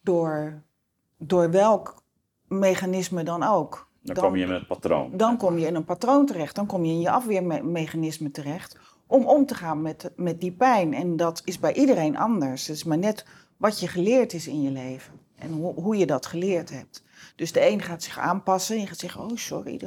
[0.00, 0.62] Door,
[1.18, 2.02] door welk
[2.48, 3.88] mechanisme dan ook.
[4.02, 5.16] Dan, kom je in het patroon.
[5.16, 6.54] Dan kom je in een patroon terecht.
[6.54, 8.78] Dan kom je in je afweermechanisme terecht.
[9.06, 10.94] Om om te gaan met, met die pijn.
[10.94, 12.66] En dat is bij iedereen anders.
[12.66, 13.26] Het is maar net
[13.56, 15.20] wat je geleerd is in je leven.
[15.36, 17.02] En hoe je dat geleerd hebt.
[17.36, 18.80] Dus de een gaat zich aanpassen.
[18.80, 19.80] Je gaat zeggen, oh sorry.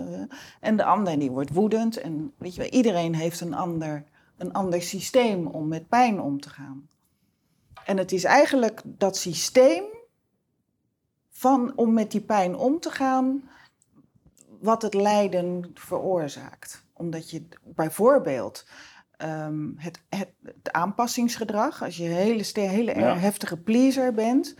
[0.59, 1.97] En de ander die wordt woedend.
[1.97, 4.03] En weet je wel, iedereen heeft een ander,
[4.37, 6.89] een ander systeem om met pijn om te gaan.
[7.85, 9.83] En het is eigenlijk dat systeem
[11.29, 13.49] van, om met die pijn om te gaan,
[14.59, 16.83] wat het lijden veroorzaakt.
[16.93, 18.65] Omdat je bijvoorbeeld
[19.21, 24.55] um, het, het, het, aanpassingsgedrag, als je een hele, hele heftige pleaser bent,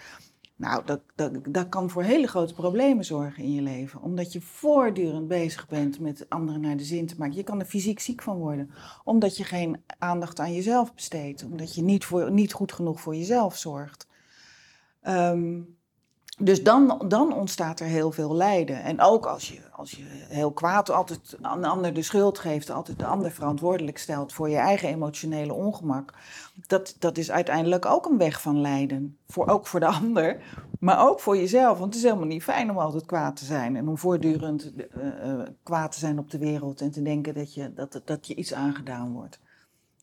[0.60, 4.02] nou, dat, dat, dat kan voor hele grote problemen zorgen in je leven.
[4.02, 7.36] Omdat je voortdurend bezig bent met anderen naar de zin te maken.
[7.36, 8.72] Je kan er fysiek ziek van worden.
[9.04, 11.44] Omdat je geen aandacht aan jezelf besteedt.
[11.44, 14.08] Omdat je niet, voor, niet goed genoeg voor jezelf zorgt.
[15.04, 15.78] Um,
[16.42, 18.84] dus dan, dan ontstaat er heel veel lijden.
[18.84, 22.70] En ook als je, als je heel kwaad altijd aan de ander de schuld geeft,
[22.70, 26.14] altijd de ander verantwoordelijk stelt voor je eigen emotionele ongemak.
[26.68, 29.18] Dat, dat is uiteindelijk ook een weg van lijden.
[29.28, 30.42] Voor, ook voor de ander,
[30.80, 31.78] maar ook voor jezelf.
[31.78, 33.76] Want het is helemaal niet fijn om altijd kwaad te zijn.
[33.76, 37.74] En om voortdurend uh, kwaad te zijn op de wereld en te denken dat je,
[37.74, 39.40] dat, dat je iets aangedaan wordt.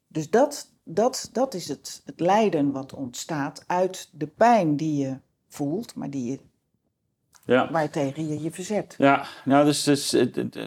[0.08, 5.18] Dus dat, dat, dat is het, het lijden wat ontstaat uit de pijn die je
[5.56, 6.38] voelt, maar die je,
[7.44, 7.70] ja.
[7.70, 8.94] waar tegen je je verzet.
[8.98, 10.16] Ja, nou, dus, dus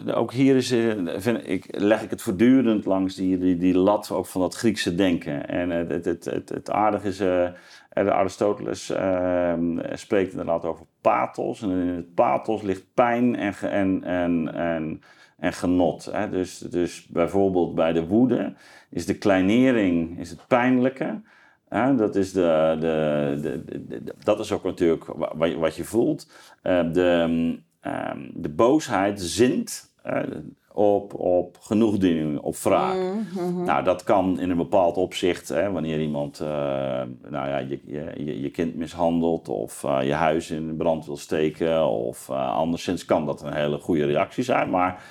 [0.06, 4.10] ook hier is, eh, vind ik, leg ik het voortdurend langs die, die, die lat
[4.10, 5.48] ook van dat Griekse denken.
[5.48, 7.48] En het, het, het, het, aardige is, uh,
[7.92, 9.54] Aristoteles uh,
[9.92, 11.62] spreekt inderdaad over pathos.
[11.62, 15.02] En in het pathos ligt pijn en, en, en, en,
[15.38, 16.04] en genot.
[16.04, 16.30] Hè?
[16.30, 18.54] Dus, dus bijvoorbeeld bij de woede
[18.90, 21.20] is de kleinering is het pijnlijke
[21.96, 25.04] dat, is de, de, de, dat is ook natuurlijk
[25.58, 26.30] wat je voelt.
[26.62, 27.58] Uh, de,
[28.34, 30.22] de boosheid zint uh,
[30.72, 32.96] op, op genoegdoening, op wraak.
[32.96, 33.64] Mm -hmm.
[33.64, 36.48] Nou, dat kan in een bepaald opzicht, hè, wanneer iemand uh,
[37.28, 41.86] nou ja, je, je, je kind mishandelt of uh, je huis in brand wil steken
[41.88, 44.70] of anderszins kan dat een hele goede reactie zijn.
[44.70, 45.02] Maar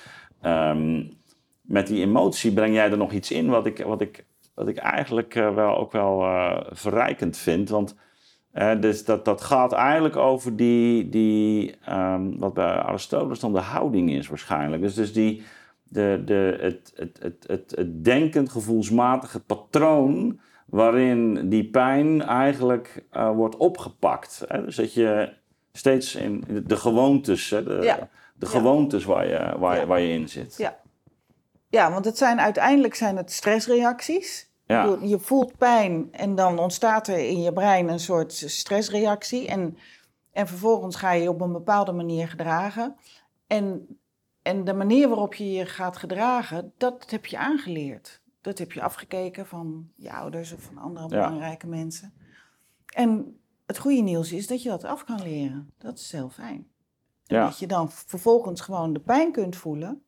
[0.42, 1.18] um,
[1.60, 4.24] met die emotie breng jij er nog iets in wat ik, wat ik
[4.60, 7.68] wat ik eigenlijk uh, wel, ook wel uh, verrijkend vind.
[7.68, 7.94] Want
[8.54, 13.58] uh, dus dat, dat gaat eigenlijk over die, die um, wat bij Aristoteles dan de
[13.58, 14.82] houding is waarschijnlijk.
[14.82, 15.42] Dus, dus die,
[15.82, 23.04] de, de, het, het, het, het, het denkend, gevoelsmatige patroon waarin die pijn eigenlijk
[23.34, 24.44] wordt opgepakt.
[24.48, 24.64] Hè?
[24.64, 25.32] Dus dat je
[25.72, 28.08] steeds in de gewoontes, hè, de, ja.
[28.34, 29.86] de gewoontes waar, je, waar, ja.
[29.86, 30.56] waar je in zit.
[30.56, 30.78] Ja.
[31.68, 34.49] Ja, want het zijn uiteindelijk zijn het stressreacties.
[34.70, 34.98] Ja.
[35.02, 39.48] Je voelt pijn en dan ontstaat er in je brein een soort stressreactie.
[39.48, 39.76] En,
[40.32, 42.96] en vervolgens ga je je op een bepaalde manier gedragen.
[43.46, 43.86] En,
[44.42, 48.22] en de manier waarop je je gaat gedragen, dat heb je aangeleerd.
[48.40, 52.12] Dat heb je afgekeken van je ouders of van andere belangrijke mensen.
[52.94, 55.70] En het goede nieuws is dat je dat af kan leren.
[55.78, 56.68] Dat is heel fijn.
[57.24, 57.44] Ja.
[57.44, 60.02] Dat je dan vervolgens gewoon de pijn kunt voelen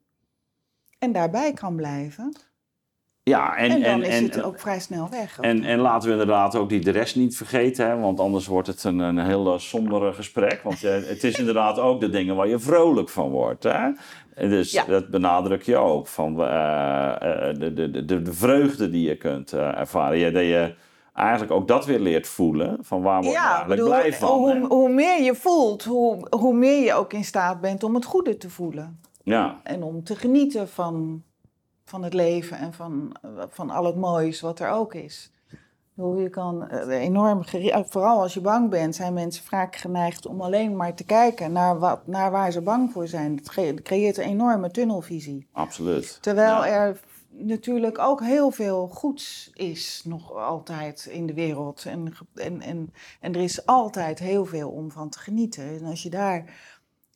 [0.99, 2.37] en daarbij kan blijven.
[3.25, 5.39] Ja, en, en dan is het ook vrij snel weg.
[5.41, 8.69] En, en laten we inderdaad ook die de rest niet vergeten, hè, want anders wordt
[8.69, 10.61] het een, een heel sombere gesprek.
[10.63, 13.63] Want uh, het is inderdaad ook de dingen waar je vrolijk van wordt.
[13.63, 13.91] Hè?
[14.35, 14.85] Dus ja.
[14.85, 19.53] dat benadruk je ook, van uh, uh, de, de, de, de vreugde die je kunt
[19.53, 20.19] ervaren.
[20.19, 20.75] Ja, dat je
[21.15, 24.29] eigenlijk ook dat weer leert voelen, van waar word je ja, eigenlijk blij van.
[24.29, 28.05] Hoe, hoe, meer je voelt, hoe, hoe meer je ook in staat bent om het
[28.05, 29.01] goede te voelen.
[29.23, 29.61] Ja.
[29.63, 31.23] En om te genieten van
[31.93, 33.17] van het leven en van,
[33.49, 35.33] van al het moois wat er ook is.
[35.95, 40.41] Je kan eh, enorm, eh, vooral als je bang bent, zijn mensen vaak geneigd om
[40.41, 43.37] alleen maar te kijken naar, wat, naar waar ze bang voor zijn.
[43.37, 45.47] Het creëert een enorme tunnelvisie.
[45.53, 46.19] Absoluut.
[46.21, 51.85] Terwijl er natuurlijk ook heel veel goeds is, nog altijd in de wereld.
[51.85, 55.65] En, en, en, en er is altijd heel veel om van te genieten.
[55.65, 56.45] En als je daar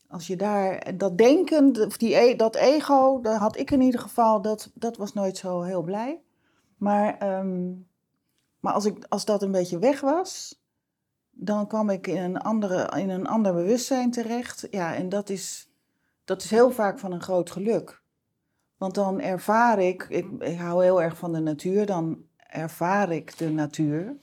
[0.09, 4.01] als je daar dat denken, of die, e, dat ego, dat had ik in ieder
[4.01, 6.21] geval, dat, dat was nooit zo heel blij.
[6.77, 7.73] Maar, ehm,
[8.61, 10.61] maar als, ik, als dat een beetje weg was,
[11.31, 14.67] dan kwam ik in een, andere, in een ander bewustzijn terecht.
[14.71, 15.71] Ja, en dat is,
[16.25, 18.03] dat is heel vaak van een groot geluk.
[18.77, 23.51] Want dan ervaar ik, ik, hou heel erg van de natuur, dan ervaar ik de
[23.51, 24.17] natuur.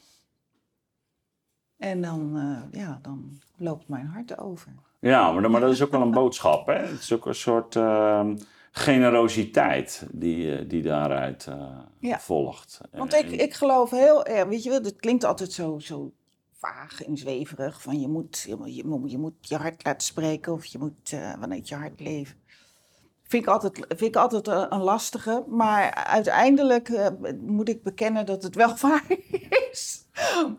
[1.78, 4.74] En dan, uh, ja, dan loopt mijn hart over.
[5.04, 6.68] Ja, maar, maar dat is ook wel een boodschap.
[6.68, 6.74] Hè?
[6.74, 8.30] Het is ook een soort uh,
[8.72, 12.82] generositeit die, eh, die daaruit uh, volgt.
[12.92, 16.12] Want ik, ik geloof heel erg, weet je wel, het klinkt altijd zo, zo
[16.60, 17.82] vaag en zweverig.
[17.82, 21.34] Van je moet je, moet- je, moet, je hart laten spreken of je moet eh,
[21.40, 22.36] vanuit je hart leven.
[23.24, 25.44] Vind ik altijd, vind ik altijd eh, een lastige.
[25.48, 27.08] Maar uiteindelijk eh,
[27.42, 29.06] moet ik bekennen dat het wel waar
[29.72, 30.03] is.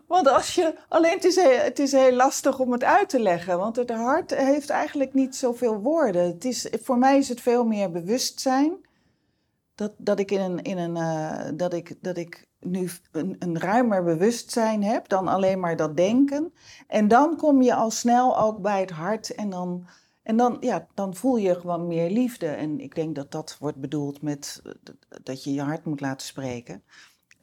[0.07, 0.75] Want als je.
[0.89, 3.57] Alleen het is, heel, het is heel lastig om het uit te leggen.
[3.57, 6.25] Want het hart heeft eigenlijk niet zoveel woorden.
[6.25, 8.85] Het is, voor mij is het veel meer bewustzijn.
[9.75, 10.61] Dat, dat ik in een.
[10.61, 15.59] In een eh, dat, ik, dat ik nu een, een ruimer bewustzijn heb dan alleen
[15.59, 16.53] maar dat denken.
[16.87, 19.35] En dan kom je al snel ook bij het hart.
[19.35, 19.87] En dan.
[20.23, 22.47] En dan, ja, dan voel je gewoon meer liefde.
[22.47, 24.61] En ik denk dat dat wordt bedoeld met
[25.23, 26.83] dat je je hart moet laten spreken.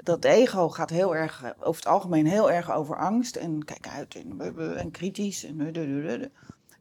[0.03, 3.37] Dat ego gaat heel erg, eh, over het algemeen heel erg over angst.
[3.37, 5.45] En kijk uit en, en kritisch.
[5.45, 5.75] En,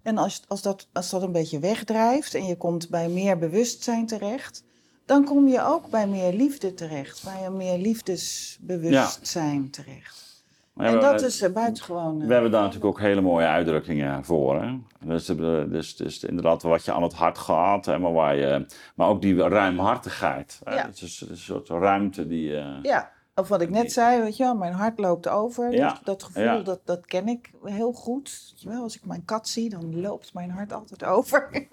[0.01, 4.07] en als, als, dat, als dat een beetje wegdrijft en je komt bij meer bewustzijn
[4.07, 4.63] terecht...
[5.05, 7.23] dan kom je ook bij meer liefde terecht.
[7.23, 10.30] Bij een meer liefdesbewustzijn terecht.
[10.73, 12.21] Maar En we- dat is eh, buitengewoon...
[12.21, 14.61] eh, We hebben daar natuurlijk ook hele mooie uitdrukkingen voor.
[14.63, 14.77] Hè?
[15.05, 15.35] Dus, eh,
[15.69, 18.65] dus, dus inderdaad wat je aan het hart gaat, hè, maar, waar je,
[18.95, 20.61] maar ook die ruimhartigheid.
[20.63, 20.73] Hè?
[20.75, 20.85] Ja.
[20.85, 22.57] Het is een soort ruimte die...
[22.57, 25.71] eh, Ja, of wat ik net zei, weet je wel, mijn hart loopt over.
[25.71, 28.49] Ja, Dat, dat gevoel, dat, dat ken ik heel goed.
[28.51, 31.49] Weet je wel, als ik mijn kat zie, dan loopt mijn hart altijd over.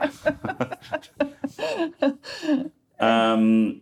[2.97, 3.73] Ehm,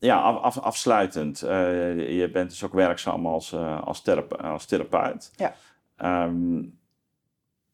[0.00, 1.42] ja, af, af- afsluitend.
[1.42, 5.32] eh, je bent dus ook werkzaam als, eh, als, therape- als therapeut.
[5.36, 5.54] Ja.
[5.96, 6.62] Ehm,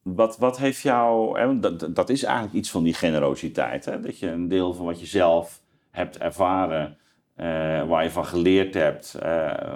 [0.03, 1.61] wat, wat heeft jou...
[1.61, 3.85] Dat, dat is eigenlijk iets van die generositeit.
[3.85, 4.01] Hè?
[4.01, 5.61] Dat je een deel van wat je zelf
[5.91, 6.99] hebt ervaren...
[7.35, 7.47] eh,
[7.89, 9.19] waar je van geleerd hebt...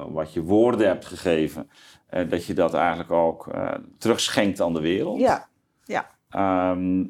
[0.08, 1.70] wat je woorden hebt gegeven...
[2.28, 3.50] dat je dat eigenlijk ook
[3.98, 5.20] terugschenkt aan de wereld.
[5.20, 5.48] ja,
[5.84, 6.10] ja.
[6.30, 7.04] Ehm,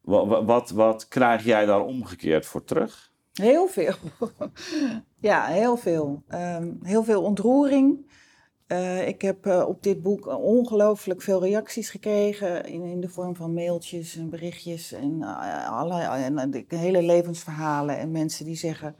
[0.00, 3.09] wa- wa- wat, wat krijg jij daar omgekeerd voor terug?
[3.40, 3.94] Heel veel.
[5.30, 6.22] ja, heel veel.
[6.28, 8.08] Ehm, heel veel ontroering.
[8.70, 13.36] Eh, ik heb eh, op dit boek ongelooflijk veel reacties gekregen in, in de vorm
[13.36, 17.98] van mailtjes en berichtjes en, eh, alle, en hele levensverhalen.
[17.98, 18.96] En mensen die zeggen,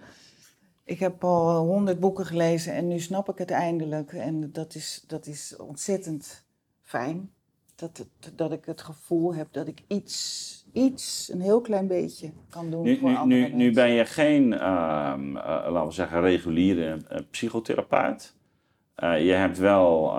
[0.85, 4.13] ik heb al honderd boeken gelezen en nu snap ik het eindelijk.
[4.13, 6.45] En dat is, dat is ontzettend
[6.83, 7.31] fijn.
[7.81, 12.31] Dat, het- dat ik het gevoel heb dat ik iets, iets, een heel klein beetje
[12.51, 15.15] kan doen Nu, voor nu, andere nu, nu ben je geen, eh,
[15.69, 18.35] laten we zeggen, reguliere eh, psychotherapeut.
[18.95, 20.13] Eh, je hebt wel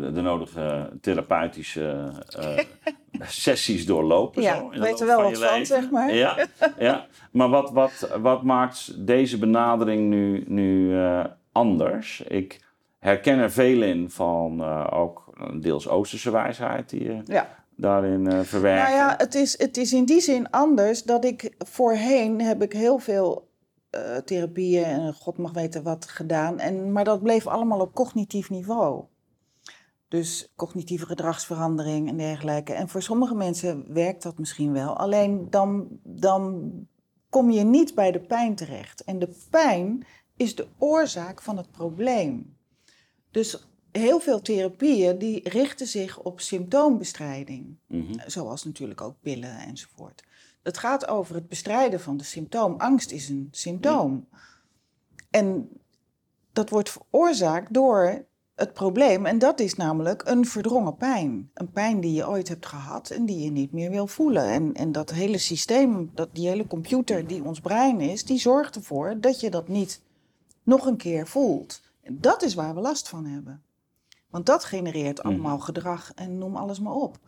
[0.00, 2.12] de, de nodige therapeutische
[3.20, 4.42] sessies doorlopen.
[4.42, 5.66] Ja, zo, weet er wel je wat van, leven.
[5.66, 6.14] zeg maar.
[6.14, 6.46] Ja,
[6.78, 7.06] ja.
[7.30, 10.96] maar wat, wat, wat maakt deze benadering nu, nu
[11.52, 12.20] anders?
[12.20, 12.60] Ik
[13.06, 15.24] herken er veel in van eh, ook
[15.60, 17.48] deels Oosterse wijsheid die je Ja.
[17.76, 18.82] daarin eh verwerkt.
[18.88, 22.72] Nou ja, het is, het is in die zin anders dat ik voorheen heb ik
[22.72, 23.48] heel veel
[23.90, 26.58] eh, therapieën en god mag weten wat gedaan.
[26.58, 29.04] En, maar dat bleef allemaal op cognitief niveau.
[30.08, 32.72] Dus cognitieve gedragsverandering en dergelijke.
[32.72, 34.96] En voor sommige mensen werkt dat misschien wel.
[34.96, 36.70] Alleen dan, dan
[37.30, 39.04] kom je niet bij de pijn terecht.
[39.04, 42.55] En de pijn is de oorzaak van het probleem.
[43.36, 48.12] Dus heel veel therapieën die richten zich op symptoombestrijding Mhm.
[48.26, 50.24] zoals natuurlijk ook pillen enzovoort.
[50.62, 52.74] Het gaat over het bestrijden van de symptoom.
[52.78, 54.28] Angst is een symptoom.
[55.30, 55.68] En
[56.52, 58.24] dat wordt veroorzaakt door
[58.54, 59.26] het probleem.
[59.26, 61.50] En dat is namelijk een verdrongen pijn.
[61.54, 64.44] Een pijn die je ooit hebt gehad en die je niet meer wil voelen.
[64.44, 68.76] En, en dat hele systeem, dat, die hele computer die ons brein is, die zorgt
[68.76, 70.02] ervoor dat je dat niet
[70.62, 71.84] nog een keer voelt.
[72.06, 73.62] En dat is waar we last van hebben.
[74.30, 77.18] Want dat genereert allemaal gedrag en noem alles maar op.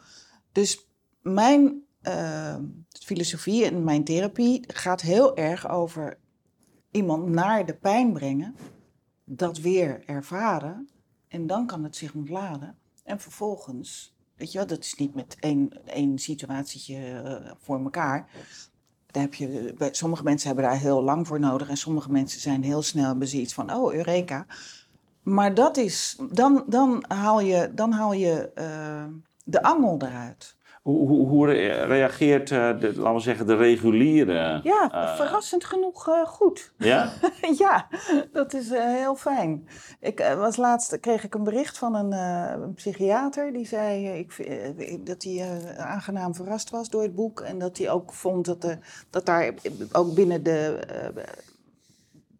[0.52, 0.88] Dus
[1.20, 2.56] mijn eh,
[2.90, 6.18] filosofie en mijn therapie gaat heel erg over
[6.90, 8.56] iemand naar de pijn brengen,
[9.24, 10.88] dat weer ervaren
[11.28, 12.78] en dan kan het zich ontladen.
[13.04, 18.30] En vervolgens, weet je wel, dat is niet met één, één situatietje eh, voor elkaar.
[19.10, 22.40] Daar heb je, bij, sommige mensen hebben daar heel lang voor nodig en sommige mensen
[22.40, 24.46] zijn heel snel iets van, oh, Eureka.
[25.22, 29.04] Maar dat is, dan, dan haal je, dan haal je eh,
[29.44, 30.56] de angel eruit.
[30.88, 34.60] Hoe, hoe, hoe re- reageert, eh, de, laten we zeggen, de reguliere...
[34.62, 36.72] Ja, eh, verrassend genoeg eh, goed.
[36.76, 37.12] Ja?
[37.64, 37.88] ja,
[38.32, 39.68] dat is heel fijn.
[40.00, 42.12] Ik was laatst kreeg ik een bericht van een,
[42.62, 47.78] een psychiater die zei ik, dat hij aangenaam verrast was door het boek en dat
[47.78, 48.78] hij ook vond dat, er,
[49.10, 49.54] dat daar
[49.92, 50.78] ook binnen de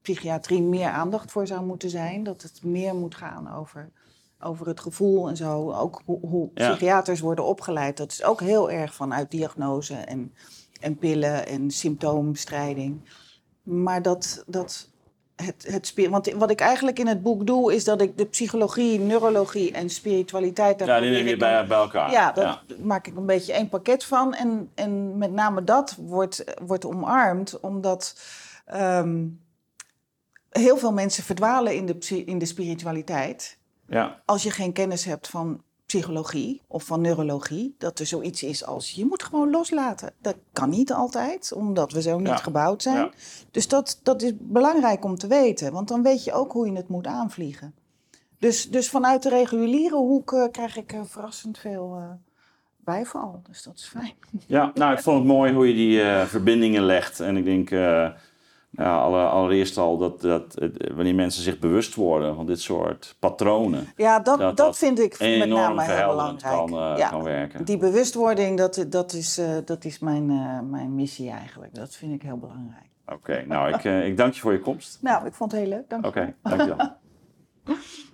[0.03, 3.91] psychiatrie meer aandacht voor zou moeten zijn, dat het meer moet gaan over
[4.41, 5.73] over het gevoel en zo.
[5.73, 6.69] Ook hoe, hoe Ja.
[6.71, 7.97] psychiaters worden opgeleid.
[7.97, 10.35] Dat is ook heel erg vanuit diagnose en,
[10.81, 13.01] en pillen en symptoombestrijding.
[13.63, 14.89] Maar dat, dat
[15.37, 16.11] het, het spier.
[16.11, 19.91] Want wat ik eigenlijk in het boek doe, is dat ik de psychologie, neurologie en
[19.91, 20.85] spiritualiteit.
[20.85, 22.11] Ja, die neem je bij, bij elkaar.
[22.11, 24.35] Ja, daar maak ik een beetje één pakket van.
[24.35, 28.21] En, en met name dat wordt, wordt omarmd, omdat
[28.67, 29.27] ehm,
[30.51, 33.58] heel veel mensen verdwalen in de, in de spiritualiteit.
[33.89, 34.23] Ja.
[34.25, 38.91] Als je geen kennis hebt van psychologie of van neurologie, dat er zoiets is als
[38.91, 40.13] je moet gewoon loslaten.
[40.21, 43.11] Dat kan niet altijd, omdat we zo niet gebouwd zijn.
[43.51, 46.77] Dus dat, dat is belangrijk om te weten, want dan weet je ook hoe je
[46.77, 47.75] het moet aanvliegen.
[48.39, 52.11] Dus, dus vanuit de reguliere hoek uh, krijg ik uh, verrassend veel uh,
[52.77, 53.43] bijval.
[53.49, 54.15] Dus dat is fijn.
[54.47, 57.21] Ja, nou, ik vond het mooi hoe je die verbindingen legt.
[57.21, 57.71] En ik denk
[58.71, 63.93] ja, allereerst al dat, dat wanneer mensen zich bewust worden van dit soort patronen.
[63.97, 66.55] Ja, dat, dat, vind ik met name heel belangrijk.
[66.55, 67.65] Kan, uh, ja, kan werken.
[67.65, 71.75] Die bewustwording, dat, dat is, uh, dat is mijn, uh, mijn missie eigenlijk.
[71.75, 72.87] Dat vind ik heel belangrijk.
[73.07, 74.99] Oké, okay, nou ik, ik dank je voor je komst.
[75.03, 75.89] Nou, ik vond het heel leuk.
[75.89, 76.09] Dank je.
[76.09, 76.97] Oké, okay, dankjewel.